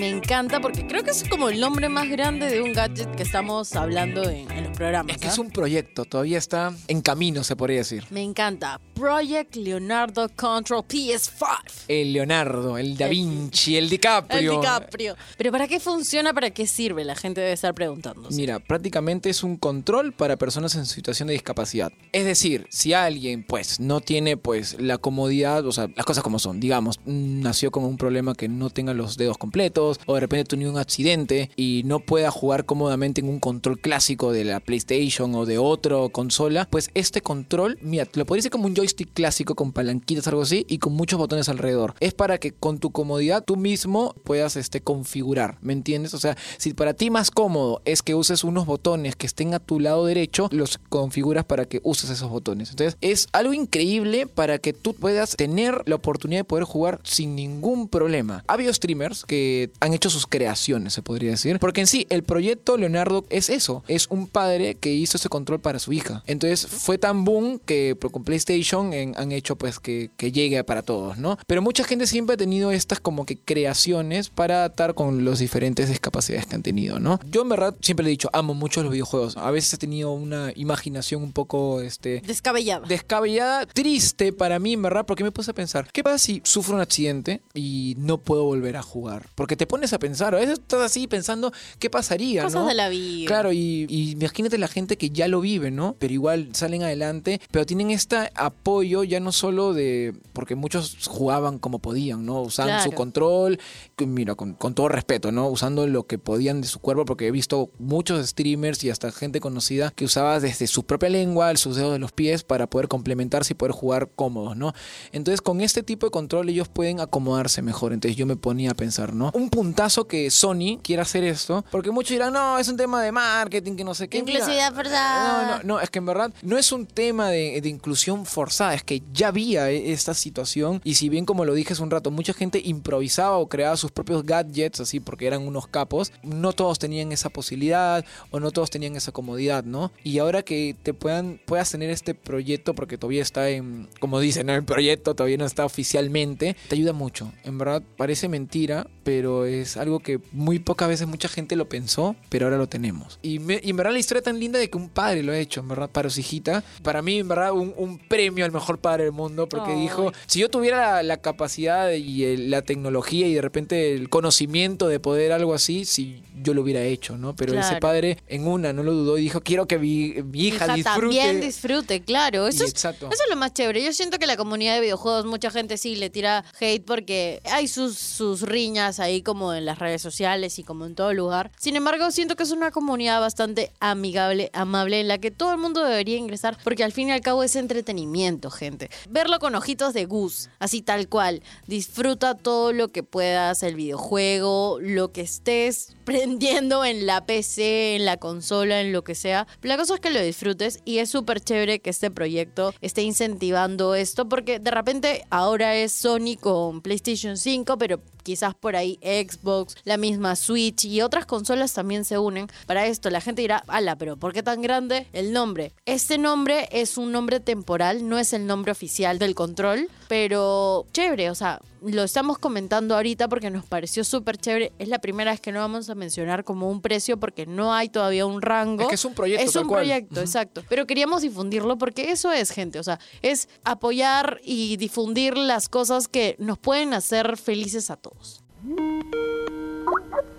Me 0.00 0.08
encanta 0.08 0.60
porque 0.60 0.86
creo 0.86 1.04
que 1.04 1.10
es 1.10 1.28
como 1.28 1.50
el 1.50 1.60
nombre 1.60 1.90
más 1.90 2.08
grande 2.08 2.46
de 2.48 2.62
un 2.62 2.72
gadget 2.72 3.14
que 3.16 3.22
estamos 3.22 3.76
hablando 3.76 4.22
en, 4.30 4.50
en 4.50 4.64
los 4.64 4.76
programas. 4.76 5.14
Es 5.14 5.20
que 5.20 5.28
¿ah? 5.28 5.30
es 5.30 5.38
un 5.38 5.50
proyecto, 5.50 6.06
todavía 6.06 6.38
está 6.38 6.72
en 6.88 7.02
camino, 7.02 7.44
se 7.44 7.54
podría 7.54 7.78
decir. 7.78 8.04
Me 8.08 8.22
encanta. 8.22 8.80
Project 8.94 9.56
Leonardo 9.56 10.28
Control 10.34 10.82
PS5. 10.86 11.84
El 11.88 12.14
Leonardo, 12.14 12.78
el 12.78 12.96
Da 12.96 13.06
El- 13.06 13.10
Vinci, 13.10 13.76
el 13.76 13.84
El 13.84 13.90
DiCaprio. 13.90 14.60
DiCaprio. 14.60 15.16
Pero 15.36 15.52
¿para 15.52 15.68
qué 15.68 15.78
funciona? 15.78 16.32
¿Para 16.32 16.50
qué 16.50 16.66
sirve? 16.66 17.04
La 17.04 17.14
gente 17.14 17.42
debe 17.42 17.52
estar 17.52 17.74
preguntándose. 17.74 18.34
Mira, 18.36 18.58
prácticamente 18.58 19.28
es 19.28 19.42
un 19.42 19.58
control 19.58 20.12
para 20.14 20.36
personas 20.36 20.74
en 20.76 20.86
situación 20.86 21.28
de 21.28 21.34
discapacidad. 21.34 21.92
Es 22.12 22.24
decir, 22.24 22.66
si 22.70 22.94
alguien 22.94 23.44
pues 23.44 23.80
no 23.80 24.00
tiene 24.00 24.38
pues 24.38 24.80
la 24.80 24.96
comodidad, 24.96 25.66
o 25.66 25.72
sea, 25.72 25.88
las 25.94 26.06
cosas 26.06 26.22
como 26.24 26.38
son, 26.38 26.58
digamos, 26.58 26.98
mm, 27.04 27.40
nació 27.42 27.70
con 27.70 27.84
un 27.84 27.98
problema 27.98 28.34
que 28.34 28.48
no 28.48 28.70
tenga 28.70 28.94
los 28.94 29.18
dedos 29.18 29.36
completos 29.36 29.89
o 30.06 30.14
de 30.14 30.20
repente 30.20 30.56
tuvo 30.56 30.70
un 30.70 30.78
accidente 30.78 31.50
y 31.56 31.82
no 31.84 32.00
pueda 32.00 32.30
jugar 32.30 32.64
cómodamente 32.64 33.20
en 33.20 33.28
un 33.28 33.40
control 33.40 33.80
clásico 33.80 34.32
de 34.32 34.44
la 34.44 34.60
PlayStation 34.60 35.34
o 35.34 35.46
de 35.46 35.58
otra 35.58 35.96
consola, 36.12 36.68
pues 36.70 36.90
este 36.94 37.22
control, 37.22 37.78
mira, 37.80 38.06
lo 38.14 38.26
podría 38.26 38.40
decir 38.40 38.50
como 38.50 38.66
un 38.66 38.76
joystick 38.76 39.12
clásico 39.12 39.54
con 39.54 39.72
palanquitas 39.72 40.26
algo 40.28 40.42
así 40.42 40.66
y 40.68 40.78
con 40.78 40.92
muchos 40.92 41.18
botones 41.18 41.48
alrededor. 41.48 41.94
Es 42.00 42.14
para 42.14 42.38
que 42.38 42.52
con 42.52 42.78
tu 42.78 42.90
comodidad 42.90 43.44
tú 43.44 43.56
mismo 43.56 44.14
puedas 44.24 44.56
este 44.56 44.80
configurar, 44.80 45.58
¿me 45.60 45.72
entiendes? 45.72 46.14
O 46.14 46.18
sea, 46.18 46.36
si 46.58 46.74
para 46.74 46.94
ti 46.94 47.10
más 47.10 47.30
cómodo 47.30 47.82
es 47.84 48.02
que 48.02 48.14
uses 48.14 48.44
unos 48.44 48.66
botones 48.66 49.16
que 49.16 49.26
estén 49.26 49.54
a 49.54 49.58
tu 49.58 49.80
lado 49.80 50.06
derecho, 50.06 50.48
los 50.52 50.78
configuras 50.88 51.44
para 51.44 51.64
que 51.64 51.80
uses 51.82 52.10
esos 52.10 52.30
botones. 52.30 52.70
Entonces, 52.70 52.96
es 53.00 53.28
algo 53.32 53.52
increíble 53.52 54.26
para 54.26 54.58
que 54.58 54.72
tú 54.72 54.94
puedas 54.94 55.36
tener 55.36 55.82
la 55.86 55.96
oportunidad 55.96 56.40
de 56.40 56.44
poder 56.44 56.64
jugar 56.64 57.00
sin 57.04 57.34
ningún 57.34 57.88
problema. 57.88 58.44
Ha 58.46 58.54
habido 58.54 58.72
streamers 58.72 59.24
que 59.24 59.70
han 59.80 59.94
hecho 59.94 60.10
sus 60.10 60.26
creaciones, 60.26 60.92
se 60.92 61.02
podría 61.02 61.30
decir. 61.32 61.58
Porque 61.58 61.80
en 61.80 61.86
sí, 61.86 62.06
el 62.10 62.22
proyecto 62.22 62.76
Leonardo 62.76 63.24
es 63.30 63.48
eso. 63.50 63.82
Es 63.88 64.06
un 64.08 64.26
padre 64.28 64.74
que 64.76 64.92
hizo 64.92 65.16
ese 65.16 65.28
control 65.28 65.60
para 65.60 65.78
su 65.78 65.92
hija. 65.92 66.22
Entonces 66.26 66.66
fue 66.66 66.98
tan 66.98 67.24
boom 67.24 67.58
que 67.64 67.96
con 68.12 68.24
PlayStation 68.24 68.92
en- 68.92 69.14
han 69.18 69.32
hecho 69.32 69.56
pues 69.56 69.78
que, 69.80 70.10
que 70.16 70.32
llegue 70.32 70.62
para 70.64 70.82
todos, 70.82 71.18
¿no? 71.18 71.38
Pero 71.46 71.62
mucha 71.62 71.84
gente 71.84 72.06
siempre 72.06 72.34
ha 72.34 72.36
tenido 72.36 72.70
estas 72.70 73.00
como 73.00 73.24
que 73.26 73.36
creaciones 73.38 74.28
para 74.30 74.64
atar 74.64 74.94
con 74.94 75.24
los 75.24 75.38
diferentes 75.38 75.88
discapacidades 75.88 76.46
que 76.46 76.54
han 76.56 76.62
tenido, 76.62 76.98
¿no? 76.98 77.20
Yo 77.30 77.42
en 77.42 77.48
verdad 77.48 77.74
siempre 77.80 78.04
le 78.04 78.10
he 78.10 78.12
dicho, 78.12 78.30
amo 78.32 78.54
mucho 78.54 78.82
los 78.82 78.92
videojuegos. 78.92 79.36
A 79.36 79.50
veces 79.50 79.74
he 79.74 79.78
tenido 79.78 80.12
una 80.12 80.52
imaginación 80.56 81.22
un 81.22 81.32
poco, 81.32 81.80
este, 81.80 82.20
Descabellada. 82.26 82.86
descabellada, 82.86 83.66
triste 83.66 84.32
para 84.32 84.58
mí, 84.58 84.74
en 84.74 84.82
verdad, 84.82 85.06
porque 85.06 85.24
me 85.24 85.30
puse 85.32 85.50
a 85.50 85.54
pensar, 85.54 85.88
¿qué 85.92 86.02
pasa 86.02 86.18
si 86.18 86.40
sufro 86.44 86.74
un 86.74 86.80
accidente 86.80 87.40
y 87.54 87.94
no 87.98 88.18
puedo 88.18 88.44
volver 88.44 88.76
a 88.76 88.82
jugar? 88.82 89.26
Porque 89.34 89.56
te 89.56 89.66
pones 89.70 89.92
a 89.92 90.00
pensar, 90.00 90.34
a 90.34 90.38
veces 90.38 90.58
estás 90.58 90.80
así 90.80 91.06
pensando, 91.06 91.52
¿qué 91.78 91.88
pasaría? 91.88 92.42
Cosas 92.42 92.62
no? 92.62 92.66
de 92.66 92.74
la 92.74 92.88
vida. 92.88 93.28
Claro, 93.28 93.52
y, 93.52 93.86
y 93.88 94.10
imagínate 94.10 94.58
la 94.58 94.66
gente 94.66 94.98
que 94.98 95.10
ya 95.10 95.28
lo 95.28 95.40
vive, 95.40 95.70
¿no? 95.70 95.94
Pero 96.00 96.12
igual 96.12 96.48
salen 96.54 96.82
adelante, 96.82 97.40
pero 97.52 97.64
tienen 97.64 97.92
este 97.92 98.16
apoyo 98.34 99.04
ya 99.04 99.20
no 99.20 99.30
solo 99.30 99.72
de, 99.72 100.12
porque 100.32 100.56
muchos 100.56 101.06
jugaban 101.06 101.60
como 101.60 101.78
podían, 101.78 102.26
¿no? 102.26 102.42
Usaban 102.42 102.82
su 102.82 102.90
control, 102.90 103.60
que 103.94 104.06
mira, 104.06 104.34
con, 104.34 104.54
con 104.54 104.74
todo 104.74 104.88
respeto, 104.88 105.30
¿no? 105.30 105.48
Usando 105.48 105.86
lo 105.86 106.02
que 106.04 106.18
podían 106.18 106.60
de 106.60 106.66
su 106.66 106.80
cuerpo, 106.80 107.04
porque 107.04 107.28
he 107.28 107.30
visto 107.30 107.70
muchos 107.78 108.26
streamers 108.26 108.82
y 108.82 108.90
hasta 108.90 109.12
gente 109.12 109.38
conocida 109.38 109.92
que 109.92 110.04
usaba 110.04 110.40
desde 110.40 110.66
su 110.66 110.82
propia 110.82 111.10
lengua, 111.10 111.54
sus 111.56 111.76
dedos 111.76 111.92
de 111.92 112.00
los 112.00 112.10
pies, 112.10 112.42
para 112.42 112.68
poder 112.68 112.88
complementarse 112.88 113.52
y 113.52 113.56
poder 113.56 113.72
jugar 113.72 114.10
cómodos, 114.16 114.56
¿no? 114.56 114.72
Entonces, 115.12 115.40
con 115.40 115.60
este 115.60 115.84
tipo 115.84 116.06
de 116.06 116.10
control 116.10 116.48
ellos 116.48 116.66
pueden 116.66 116.98
acomodarse 116.98 117.62
mejor. 117.62 117.92
Entonces, 117.92 118.16
yo 118.16 118.26
me 118.26 118.34
ponía 118.34 118.72
a 118.72 118.74
pensar, 118.74 119.14
¿no? 119.14 119.30
Un 119.34 119.48
puntazo 119.60 120.06
que 120.06 120.30
Sony 120.30 120.78
quiera 120.82 121.02
hacer 121.02 121.22
esto, 121.22 121.66
porque 121.70 121.90
muchos 121.90 122.12
dirán, 122.12 122.32
no, 122.32 122.58
es 122.58 122.66
un 122.68 122.78
tema 122.78 123.02
de 123.02 123.12
marketing, 123.12 123.76
que 123.76 123.84
no 123.84 123.92
sé 123.94 124.08
qué. 124.08 124.16
Inclusividad 124.16 124.72
forzada. 124.72 125.42
no, 125.42 125.56
no, 125.58 125.62
no, 125.64 125.80
es 125.82 125.90
que 125.90 125.98
en 125.98 126.06
verdad 126.06 126.32
no 126.40 126.56
es 126.56 126.72
un 126.72 126.86
tema 126.86 127.28
de, 127.28 127.60
de 127.60 127.68
inclusión 127.68 128.24
forzada, 128.24 128.72
es 128.72 128.82
que 128.82 129.02
ya 129.12 129.28
había 129.28 129.70
eh, 129.70 129.92
esta 129.92 130.14
situación 130.14 130.80
y 130.82 130.94
si 130.94 131.10
bien 131.10 131.26
como 131.26 131.44
lo 131.44 131.52
dije 131.52 131.74
hace 131.74 131.82
un 131.82 131.90
rato, 131.90 132.10
mucha 132.10 132.32
gente 132.32 132.62
improvisaba 132.64 133.36
o 133.36 133.48
creaba 133.50 133.76
sus 133.76 133.90
propios 133.90 134.24
gadgets 134.24 134.80
así 134.80 134.98
porque 134.98 135.26
eran 135.26 135.46
unos 135.46 135.66
capos, 135.66 136.10
no 136.22 136.54
todos 136.54 136.78
tenían 136.78 137.12
esa 137.12 137.28
posibilidad 137.28 138.02
o 138.30 138.40
no 138.40 138.52
todos 138.52 138.70
tenían 138.70 138.96
esa 138.96 139.12
comodidad, 139.12 139.64
¿no? 139.64 139.92
Y 140.02 140.20
ahora 140.20 140.42
que 140.42 140.74
te 140.82 140.94
puedan, 140.94 141.38
puedas 141.44 141.70
tener 141.70 141.90
este 141.90 142.14
proyecto 142.14 142.74
porque 142.74 142.96
todavía 142.96 143.20
está 143.20 143.50
en, 143.50 143.90
como 144.00 144.20
dicen, 144.20 144.46
¿no? 144.46 144.54
el 144.54 144.64
proyecto 144.64 145.14
todavía 145.14 145.36
no 145.36 145.44
está 145.44 145.66
oficialmente, 145.66 146.56
te 146.66 146.76
ayuda 146.76 146.94
mucho. 146.94 147.30
En 147.44 147.58
verdad 147.58 147.82
parece 147.98 148.26
mentira, 148.30 148.86
pero 149.04 149.44
es 149.52 149.76
algo 149.76 150.00
que 150.00 150.20
muy 150.32 150.58
pocas 150.58 150.88
veces 150.88 151.06
mucha 151.06 151.28
gente 151.28 151.56
lo 151.56 151.68
pensó, 151.68 152.16
pero 152.28 152.46
ahora 152.46 152.56
lo 152.58 152.68
tenemos. 152.68 153.18
Y, 153.22 153.38
me- 153.38 153.60
y 153.62 153.70
en 153.70 153.76
verdad 153.76 153.92
la 153.92 153.98
historia 153.98 154.22
tan 154.22 154.38
linda 154.40 154.58
de 154.58 154.70
que 154.70 154.76
un 154.78 154.88
padre 154.88 155.22
lo 155.22 155.32
ha 155.32 155.38
hecho, 155.38 155.60
en 155.60 155.68
verdad, 155.68 155.90
para 155.90 156.10
su 156.10 156.20
hijita. 156.20 156.62
Para 156.82 157.02
mí, 157.02 157.18
en 157.18 157.28
verdad, 157.28 157.52
un, 157.52 157.74
un 157.76 157.98
premio 157.98 158.44
al 158.44 158.52
mejor 158.52 158.78
padre 158.78 159.04
del 159.04 159.12
mundo, 159.12 159.48
porque 159.48 159.74
dijo, 159.74 160.12
si 160.26 160.40
yo 160.40 160.48
tuviera 160.48 160.94
la, 160.96 161.02
la 161.02 161.16
capacidad 161.18 161.90
y 161.92 162.24
el- 162.24 162.50
la 162.50 162.62
tecnología 162.62 163.26
y 163.26 163.34
de 163.34 163.42
repente 163.42 163.94
el 163.94 164.08
conocimiento 164.08 164.88
de 164.88 165.00
poder 165.00 165.32
algo 165.32 165.54
así, 165.54 165.84
si 165.84 166.22
yo 166.42 166.54
lo 166.54 166.62
hubiera 166.62 166.82
hecho, 166.82 167.18
¿no? 167.18 167.34
Pero 167.36 167.58
ese 167.58 167.76
padre 167.76 168.16
en 168.28 168.46
una 168.46 168.72
no 168.72 168.82
lo 168.82 168.92
dudó 168.92 169.18
y 169.18 169.22
dijo, 169.22 169.40
quiero 169.42 169.66
que 169.66 169.78
mi, 169.78 170.14
mi 170.24 170.46
hija, 170.46 170.64
hija 170.64 170.74
disfrute. 170.74 171.00
también 171.18 171.40
disfrute, 171.40 172.00
claro. 172.00 172.48
Eso 172.48 172.64
es, 172.64 172.70
exacto. 172.70 173.08
eso 173.12 173.22
es 173.24 173.30
lo 173.30 173.36
más 173.36 173.52
chévere. 173.52 173.84
Yo 173.84 173.92
siento 173.92 174.18
que 174.18 174.26
la 174.26 174.36
comunidad 174.36 174.74
de 174.76 174.80
videojuegos, 174.80 175.26
mucha 175.26 175.50
gente 175.50 175.76
sí 175.76 175.96
le 175.96 176.08
tira 176.10 176.44
hate 176.58 176.84
porque 176.84 177.40
hay 177.44 177.68
sus, 177.68 177.98
sus 177.98 178.42
riñas 178.42 179.00
ahí 179.00 179.20
como 179.30 179.54
en 179.54 179.64
las 179.64 179.78
redes 179.78 180.02
sociales 180.02 180.58
y 180.58 180.64
como 180.64 180.86
en 180.86 180.96
todo 180.96 181.14
lugar. 181.14 181.52
Sin 181.56 181.76
embargo, 181.76 182.10
siento 182.10 182.34
que 182.34 182.42
es 182.42 182.50
una 182.50 182.72
comunidad 182.72 183.20
bastante 183.20 183.70
amigable, 183.78 184.50
amable, 184.52 184.98
en 184.98 185.06
la 185.06 185.18
que 185.18 185.30
todo 185.30 185.52
el 185.52 185.58
mundo 185.58 185.84
debería 185.84 186.16
ingresar 186.16 186.58
porque 186.64 186.82
al 186.82 186.90
fin 186.90 187.10
y 187.10 187.12
al 187.12 187.20
cabo 187.20 187.44
es 187.44 187.54
entretenimiento, 187.54 188.50
gente. 188.50 188.90
Verlo 189.08 189.38
con 189.38 189.54
ojitos 189.54 189.94
de 189.94 190.04
Gus, 190.04 190.50
así 190.58 190.82
tal 190.82 191.08
cual. 191.08 191.44
Disfruta 191.68 192.34
todo 192.34 192.72
lo 192.72 192.88
que 192.88 193.04
puedas, 193.04 193.62
el 193.62 193.76
videojuego, 193.76 194.78
lo 194.80 195.12
que 195.12 195.20
estés 195.20 195.94
prendiendo 196.04 196.84
en 196.84 197.06
la 197.06 197.24
PC, 197.24 197.94
en 197.94 198.06
la 198.06 198.16
consola, 198.16 198.80
en 198.80 198.92
lo 198.92 199.04
que 199.04 199.14
sea. 199.14 199.46
La 199.62 199.76
cosa 199.76 199.94
es 199.94 200.00
que 200.00 200.10
lo 200.10 200.20
disfrutes 200.20 200.80
y 200.84 200.98
es 200.98 201.08
súper 201.08 201.40
chévere 201.40 201.78
que 201.78 201.90
este 201.90 202.10
proyecto 202.10 202.74
esté 202.80 203.02
incentivando 203.02 203.94
esto 203.94 204.28
porque 204.28 204.58
de 204.58 204.72
repente 204.72 205.24
ahora 205.30 205.76
es 205.76 205.92
Sony 205.92 206.36
con 206.40 206.80
PlayStation 206.80 207.36
5, 207.36 207.78
pero 207.78 208.00
quizás 208.30 208.54
por 208.54 208.76
ahí 208.76 208.96
Xbox, 209.02 209.74
la 209.82 209.96
misma 209.96 210.36
Switch 210.36 210.84
y 210.84 211.02
otras 211.02 211.26
consolas 211.26 211.72
también 211.72 212.04
se 212.04 212.16
unen 212.16 212.46
para 212.66 212.86
esto. 212.86 213.10
La 213.10 213.20
gente 213.20 213.42
dirá, 213.42 213.64
ala, 213.66 213.96
pero 213.96 214.16
¿por 214.16 214.32
qué 214.32 214.44
tan 214.44 214.62
grande 214.62 215.08
el 215.12 215.32
nombre? 215.32 215.72
Este 215.84 216.16
nombre 216.16 216.68
es 216.70 216.96
un 216.96 217.10
nombre 217.10 217.40
temporal, 217.40 218.08
no 218.08 218.20
es 218.20 218.32
el 218.32 218.46
nombre 218.46 218.70
oficial 218.70 219.18
del 219.18 219.34
control, 219.34 219.88
pero 220.10 220.86
chévere, 220.92 221.30
o 221.30 221.36
sea, 221.36 221.60
lo 221.82 222.02
estamos 222.02 222.36
comentando 222.36 222.96
ahorita 222.96 223.28
porque 223.28 223.48
nos 223.48 223.64
pareció 223.64 224.02
súper 224.02 224.38
chévere. 224.38 224.72
Es 224.80 224.88
la 224.88 224.98
primera 224.98 225.30
vez 225.30 225.40
que 225.40 225.52
no 225.52 225.60
vamos 225.60 225.88
a 225.88 225.94
mencionar 225.94 226.42
como 226.42 226.68
un 226.68 226.82
precio 226.82 227.16
porque 227.20 227.46
no 227.46 227.72
hay 227.72 227.90
todavía 227.90 228.26
un 228.26 228.42
rango. 228.42 228.82
Es 228.82 228.88
que 228.88 228.94
es 228.96 229.04
un 229.04 229.14
proyecto, 229.14 229.44
Es 229.44 229.54
un 229.54 229.68
cual. 229.68 229.82
proyecto, 229.82 230.20
exacto. 230.20 230.64
Pero 230.68 230.84
queríamos 230.88 231.22
difundirlo 231.22 231.78
porque 231.78 232.10
eso 232.10 232.32
es, 232.32 232.50
gente. 232.50 232.80
O 232.80 232.82
sea, 232.82 232.98
es 233.22 233.48
apoyar 233.62 234.40
y 234.42 234.78
difundir 234.78 235.38
las 235.38 235.68
cosas 235.68 236.08
que 236.08 236.34
nos 236.40 236.58
pueden 236.58 236.92
hacer 236.92 237.36
felices 237.36 237.88
a 237.88 237.96
todos. 237.96 238.42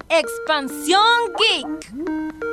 Expansión 0.10 1.02
Geek. 1.40 2.51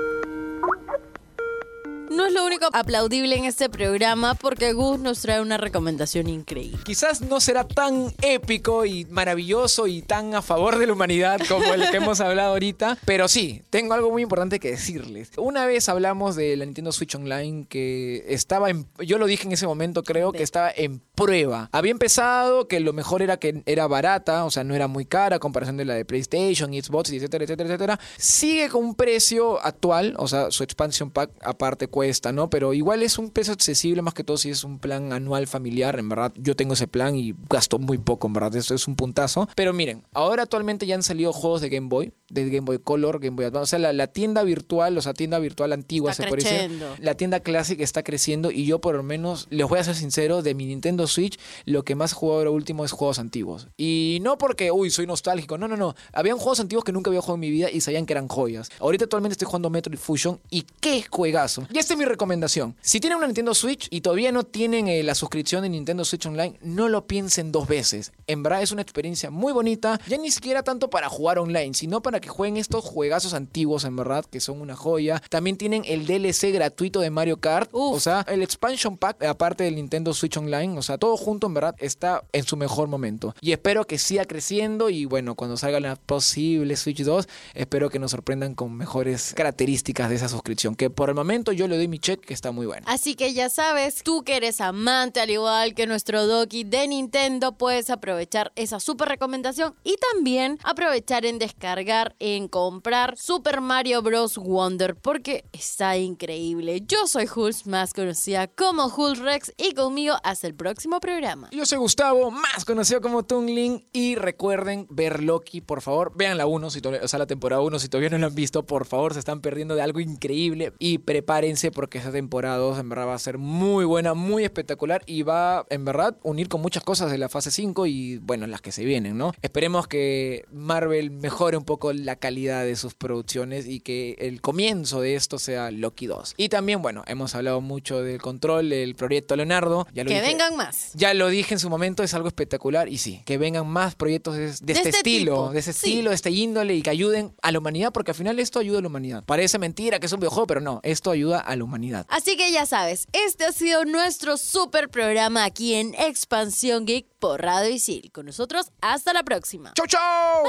No 2.11 2.27
es 2.27 2.33
lo 2.33 2.45
único 2.47 2.67
aplaudible 2.73 3.37
en 3.37 3.45
este 3.45 3.69
programa 3.69 4.35
porque 4.35 4.73
Gus 4.73 4.99
nos 4.99 5.21
trae 5.21 5.41
una 5.41 5.59
recomendación 5.59 6.29
increíble. 6.29 6.79
Quizás 6.85 7.21
no 7.21 7.41
será 7.41 7.65
tan 7.65 8.13
épico 8.23 8.87
y 8.87 9.05
maravilloso 9.07 9.87
y 9.87 10.03
tan 10.03 10.35
a 10.35 10.43
favor 10.43 10.79
de 10.79 10.87
la 10.87 10.95
humanidad 10.95 11.41
como 11.49 11.75
el 11.75 11.91
que 11.91 11.99
hemos 11.99 12.21
hablado 12.21 12.53
ahorita, 12.53 12.99
pero 13.05 13.29
sí, 13.29 13.63
tengo 13.71 13.95
algo 13.95 14.11
muy 14.11 14.23
importante 14.23 14.59
que 14.59 14.71
decirles. 14.71 15.31
Una 15.37 15.67
vez 15.67 15.89
hablamos 15.89 16.35
de 16.37 16.57
la 16.57 16.65
Nintendo 16.65 16.93
Switch 16.93 17.15
Online 17.15 17.67
que 17.69 18.25
estaba 18.29 18.71
en, 18.71 18.87
yo 18.99 19.19
lo 19.19 19.27
dije 19.27 19.45
en 19.45 19.53
ese 19.53 19.67
momento 19.67 20.03
creo 20.03 20.33
que 20.33 20.43
estaba 20.43 20.71
en 20.75 21.01
prueba. 21.15 21.69
Había 21.73 21.91
empezado 21.91 22.69
que 22.69 22.81
lo 22.81 22.93
mejor 22.93 23.23
era 23.23 23.37
que 23.39 23.63
era 23.67 23.87
barata, 23.87 24.45
o 24.45 24.51
sea, 24.51 24.65
no 24.65 24.75
era 24.75 24.87
muy 24.87 25.05
cara 25.05 25.37
a 25.37 25.39
comparación 25.39 25.77
de 25.77 25.85
la 25.85 25.95
de 25.95 26.05
PlayStation, 26.05 26.73
Xbox, 26.73 27.11
etcétera, 27.11 27.45
etcétera, 27.45 27.69
etcétera. 27.69 28.01
Sigue 28.17 28.69
con 28.69 28.85
un 28.85 28.95
precio 28.95 29.61
actual, 29.61 30.15
o 30.19 30.29
sea, 30.29 30.51
su 30.51 30.63
expansion 30.63 31.11
pack 31.11 31.31
aparte 31.43 31.89
cuesta, 31.99 32.31
¿no? 32.31 32.49
Pero 32.49 32.75
igual 32.75 33.03
es 33.03 33.19
un 33.19 33.31
precio 33.31 33.53
accesible 33.53 34.03
más 34.03 34.15
que 34.15 34.23
todo 34.23 34.37
si 34.37 34.51
es 34.51 34.63
un 34.63 34.79
plan 34.79 35.13
anual 35.13 35.49
familiar, 35.49 35.99
en 35.99 36.09
verdad. 36.09 36.33
Yo 36.37 36.55
tengo 36.55 36.75
ese 36.75 36.87
plan 36.87 37.17
y 37.17 37.35
gasto 37.51 37.81
muy 37.81 37.99
poco, 37.99 38.29
en 38.29 38.35
verdad. 38.35 38.55
Esto 38.55 38.73
es 38.73 38.87
un 38.87 38.95
puntazo. 38.95 39.49
Pero 39.57 39.73
miren, 39.73 40.05
ahora 40.15 40.45
actualmente 40.45 40.87
ya 40.87 40.95
han 40.95 41.03
salido 41.03 41.33
juegos 41.33 41.61
de 41.61 41.71
Game 41.71 41.89
Boy, 41.89 42.13
de 42.31 42.45
Game 42.51 42.61
Boy 42.67 42.79
Color, 42.79 43.19
Game 43.19 43.35
Boy 43.35 43.47
Advance. 43.47 43.63
O 43.63 43.67
sea, 43.67 43.79
la, 43.81 43.93
la 43.93 44.07
tienda 44.07 44.45
virtual, 44.45 44.97
o 44.97 45.03
sea, 45.03 45.13
tienda 45.13 45.41
virtual 45.41 45.73
antigua, 45.73 46.13
Está 46.13 46.23
se 46.23 46.29
puede 46.29 46.45
decir. 46.45 46.57
creciendo. 46.59 46.95
La 47.01 47.17
tienda 47.17 47.41
clásica 47.41 47.83
está 47.83 48.05
creciendo 48.05 48.53
y 48.53 48.65
yo 48.65 48.81
por 48.81 48.95
lo 48.95 49.03
menos, 49.03 49.49
les 49.51 49.69
voy 49.69 49.81
a 49.81 49.85
ser 49.85 49.97
sincero, 49.97 50.43
de 50.43 50.55
mi 50.55 50.67
Nintendo 50.67 51.09
Switch, 51.09 51.37
lo 51.65 51.83
que 51.83 51.97
más 51.97 52.13
he 52.13 52.15
jugado 52.15 52.39
ahora 52.39 52.51
último 52.51 52.85
es 52.85 52.93
juegos 52.93 53.19
antiguos. 53.19 53.67
Y 53.77 54.19
no 54.23 54.39
porque, 54.39 54.71
uy, 54.71 54.91
soy 54.91 55.09
nostálgico, 55.09 55.59
no, 55.59 55.67
no, 55.67 55.77
no. 55.77 55.97
Habían 56.13 56.37
juegos 56.37 56.61
antiguos 56.61 56.85
que 56.85 56.93
nunca 56.93 57.11
había 57.11 57.23
jugado 57.23 57.35
en 57.35 57.41
mi 57.41 57.51
vida 57.51 57.73
y 57.73 57.81
sabían 57.81 58.07
que 58.07 58.13
eran 58.13 58.29
joyas. 58.29 58.71
Ahorita 58.79 59.03
actualmente 59.07 59.33
estoy 59.33 59.47
jugando 59.47 59.69
Metroid 59.69 59.99
Fusion 59.99 60.39
y 60.49 60.65
qué 60.81 61.05
juegazo. 61.11 61.67
Y 61.73 61.79
esta 61.89 61.95
es 61.95 62.01
mi 62.01 62.05
recomendación. 62.05 62.77
Si 62.83 63.01
tienen 63.01 63.17
una 63.17 63.29
Nintendo 63.29 63.55
Switch 63.55 63.89
y 63.89 64.03
todavía 64.03 64.31
no 64.31 64.43
tienen 64.43 64.89
eh, 64.89 65.03
la 65.03 65.15
suscripción 65.15 65.63
de 65.63 65.71
Nintendo 65.71 66.05
Switch 66.05 66.27
Online, 66.27 66.59
no 66.61 66.91
lo 66.91 67.07
piensen 67.07 67.51
dos 67.51 67.67
veces. 67.67 68.13
En 68.27 68.43
verdad 68.43 68.61
es 68.61 68.73
una 68.73 68.83
experiencia 68.83 69.31
muy 69.31 69.55
bonita, 69.55 69.99
ya 70.07 70.19
ni 70.19 70.31
siquiera 70.31 70.63
tanto 70.63 70.91
para 70.91 71.09
jugar 71.09 71.39
online, 71.39 71.73
sino 71.73 72.03
para 72.03 72.21
que 72.21 72.29
jueguen 72.29 72.59
estos 72.59 72.85
juegazos 72.85 73.33
antiguos, 73.33 73.85
en 73.85 73.97
verdad, 73.97 74.27
que 74.27 74.39
son 74.39 74.61
una 74.61 74.77
joya. 74.77 75.23
También 75.31 75.57
tienen 75.57 75.83
el 75.87 76.07
DLC 76.07 76.53
gratuito 76.53 77.01
de 77.01 77.09
Mario 77.09 77.39
Kart, 77.39 77.71
Uf. 77.73 77.97
o 77.97 78.01
sea, 78.01 78.21
el 78.29 78.43
expansion 78.43 78.99
pack, 78.99 79.25
aparte 79.25 79.65
del 79.65 79.77
Nintendo 79.77 80.13
Switch 80.13 80.37
Online, 80.37 80.77
o 80.77 80.83
sea, 80.83 80.99
todo 80.99 81.17
junto, 81.17 81.47
en 81.47 81.55
verdad, 81.55 81.75
está 81.79 82.23
en 82.35 82.45
su 82.45 82.59
mejor 82.59 82.89
momento. 82.89 83.35
Y 83.41 83.53
espero 83.53 83.87
que 83.87 83.97
siga 83.97 84.27
creciendo 84.27 84.91
y 84.91 85.07
bueno, 85.07 85.37
cuando 85.37 85.57
salga 85.57 85.81
la 85.81 85.97
posible 85.97 86.77
Switch 86.77 87.03
2, 87.03 87.27
espero 87.55 87.89
que 87.89 87.99
nos 87.99 88.11
sorprendan 88.11 88.55
con 88.55 88.77
mejores 88.77 89.33
características 89.35 90.11
de 90.11 90.17
esa 90.17 90.29
suscripción, 90.29 90.75
que 90.75 90.91
por 90.91 91.09
el 91.09 91.15
momento 91.15 91.53
yo 91.53 91.67
le 91.67 91.78
doy 91.79 91.89
mi 91.89 91.99
check 91.99 92.21
que 92.21 92.35
está 92.35 92.53
muy 92.53 92.67
bueno. 92.67 92.85
Así 92.87 93.15
que 93.15 93.33
ya 93.33 93.49
sabes, 93.49 94.03
tú 94.03 94.23
que 94.23 94.37
eres 94.37 94.61
amante 94.61 95.21
al 95.21 95.31
igual 95.31 95.75
que 95.75 95.87
nuestro 95.87 96.27
Doki 96.27 96.65
de 96.65 96.87
Nintendo, 96.89 97.53
puedes 97.57 97.91
aprovechar 97.91 98.53
esa 98.57 98.81
super 98.81 99.09
recomendación 99.09 99.75
y 99.85 99.97
también 100.13 100.59
aprovechar 100.65 101.25
en 101.25 101.39
descargar, 101.39 102.15
en 102.19 102.49
comprar 102.49 103.17
Super 103.17 103.61
Mario 103.61 104.03
Bros. 104.03 104.37
Wonder 104.37 104.97
porque 104.97 105.45
está 105.53 105.97
increíble. 105.97 106.83
Yo 106.87 107.07
soy 107.07 107.29
Hulz, 107.35 107.67
más 107.67 107.95
conocida 107.95 108.47
como 108.49 108.87
Hulz 108.87 109.19
Rex 109.19 109.53
y 109.57 109.73
conmigo 109.73 110.17
hasta 110.23 110.47
el 110.47 110.55
próximo 110.55 111.01
programa. 111.01 111.49
Yo 111.53 111.65
soy 111.67 111.79
Gustavo, 111.79 112.31
más 112.31 112.65
conocido 112.65 113.01
como 113.01 113.25
Tungling 113.25 113.87
y 113.93 114.15
recuerden 114.15 114.87
ver 114.91 115.23
Loki, 115.23 115.61
por 115.61 115.83
favor, 115.83 116.13
vean 116.17 116.39
la 116.39 116.47
1, 116.47 116.71
si 116.71 116.81
o 116.81 117.09
sea, 117.09 117.19
la 117.19 117.27
temporada 117.27 117.63
1 117.63 117.79
si 117.79 117.89
todavía 117.89 118.11
no 118.11 118.19
la 118.19 118.27
han 118.27 118.35
visto, 118.35 118.65
por 118.65 118.87
favor, 118.87 119.13
se 119.13 119.21
están 119.21 119.41
perdiendo 119.41 119.75
de 119.75 119.83
algo 119.83 120.01
increíble 120.01 120.73
y 120.79 120.99
prepárense 120.99 121.68
porque 121.71 121.99
esa 121.99 122.13
temporada 122.13 122.57
2 122.57 122.79
en 122.79 122.89
verdad 122.89 123.07
va 123.09 123.15
a 123.15 123.19
ser 123.19 123.39
muy 123.39 123.85
buena, 123.85 124.15
muy 124.15 124.45
espectacular 124.45 125.03
y 125.07 125.23
va 125.23 125.67
en 125.71 125.85
verdad 125.85 126.17
unir 126.23 126.49
con 126.49 126.61
muchas 126.61 126.83
cosas 126.83 127.11
de 127.11 127.19
la 127.19 127.29
fase 127.29 127.51
5 127.51 127.87
y 127.87 128.19
bueno, 128.19 128.47
las 128.47 128.61
que 128.61 128.73
se 128.73 128.85
vienen, 128.85 129.17
¿no? 129.19 129.33
Esperemos 129.43 129.87
que 129.89 130.45
Marvel 130.53 131.11
mejore 131.11 131.57
un 131.57 131.65
poco 131.65 131.93
la 131.93 132.17
calidad 132.17 132.65
de 132.65 132.77
sus 132.77 132.95
producciones 132.95 133.67
y 133.67 133.81
que 133.81 134.17
el 134.19 134.41
comienzo 134.41 135.01
de 135.01 135.15
esto 135.15 135.39
sea 135.39 135.71
Loki 135.71 136.07
2. 136.07 136.35
Y 136.37 136.49
también, 136.49 136.83
bueno, 136.83 137.05
hemos 137.07 137.35
hablado 137.35 137.61
mucho 137.61 138.03
del 138.03 138.21
control, 138.21 138.69
del 138.71 138.95
proyecto 138.95 139.37
Leonardo. 139.37 139.87
Ya 139.95 140.05
lo 140.05 140.09
Que 140.09 140.17
dije- 140.17 140.27
vengan 140.27 140.57
más. 140.57 140.93
ya 140.95 141.15
lo 141.15 141.29
dije 141.29 141.55
en 141.55 141.61
su 141.61 141.71
momento, 141.71 142.03
es 142.03 142.15
algo 142.15 142.29
espectacular 142.29 142.89
y 142.89 142.99
sí, 142.99 143.23
que 143.25 143.39
vengan 143.39 143.67
más 143.67 143.95
proyectos 143.95 144.35
de, 144.37 144.43
de 144.43 144.49
este, 144.51 144.73
este 144.73 144.89
estilo, 144.91 145.33
tipo, 145.35 145.51
de 145.53 145.59
ese 145.61 145.73
sí. 145.73 145.89
estilo, 145.91 146.11
de 146.11 146.17
este 146.17 146.31
índole 146.31 146.75
y 146.75 146.83
que 146.83 146.91
ayuden 146.91 147.33
a 147.43 147.53
la 147.53 147.59
humanidad, 147.59 147.93
porque 147.93 148.11
al 148.13 148.17
final 148.17 148.39
esto 148.39 148.59
ayuda 148.59 148.79
a 148.79 148.83
la 148.83 148.89
humanidad. 148.89 149.25
Parece 149.25 149.59
mentira 149.59 149.99
que 150.01 150.07
es 150.07 150.13
un 150.13 150.21
videojuego, 150.21 150.47
pero 150.47 150.61
no, 150.61 150.81
esto 150.83 151.11
ayuda 151.11 151.41
a 151.41 151.57
la 151.59 151.65
humanidad. 151.65 152.07
Así 152.09 152.37
que 152.37 152.51
ya 152.51 152.67
sabes, 152.67 153.07
este 153.13 153.45
ha 153.45 153.53
sido 153.53 153.85
nuestro 153.85 154.37
super 154.37 154.89
programa 154.89 155.45
aquí 155.45 155.75
en 155.75 155.95
Expansión 155.95 156.87
Geek 156.87 157.07
por 157.19 157.43
Radio 157.43 157.71
Isil. 157.71 158.11
Con 158.13 158.27
nosotros, 158.27 158.71
hasta 158.81 159.13
la 159.13 159.23
próxima. 159.23 159.73
¡Chau, 159.75 159.87
chau! 159.87 160.45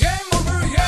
Game 0.00 0.18
over, 0.32 0.70
yeah! 0.70 0.78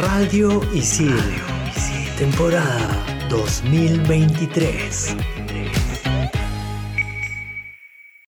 Radio 0.00 0.62
Isil. 0.72 1.14
Temporada 2.18 3.04
2023. 3.28 5.35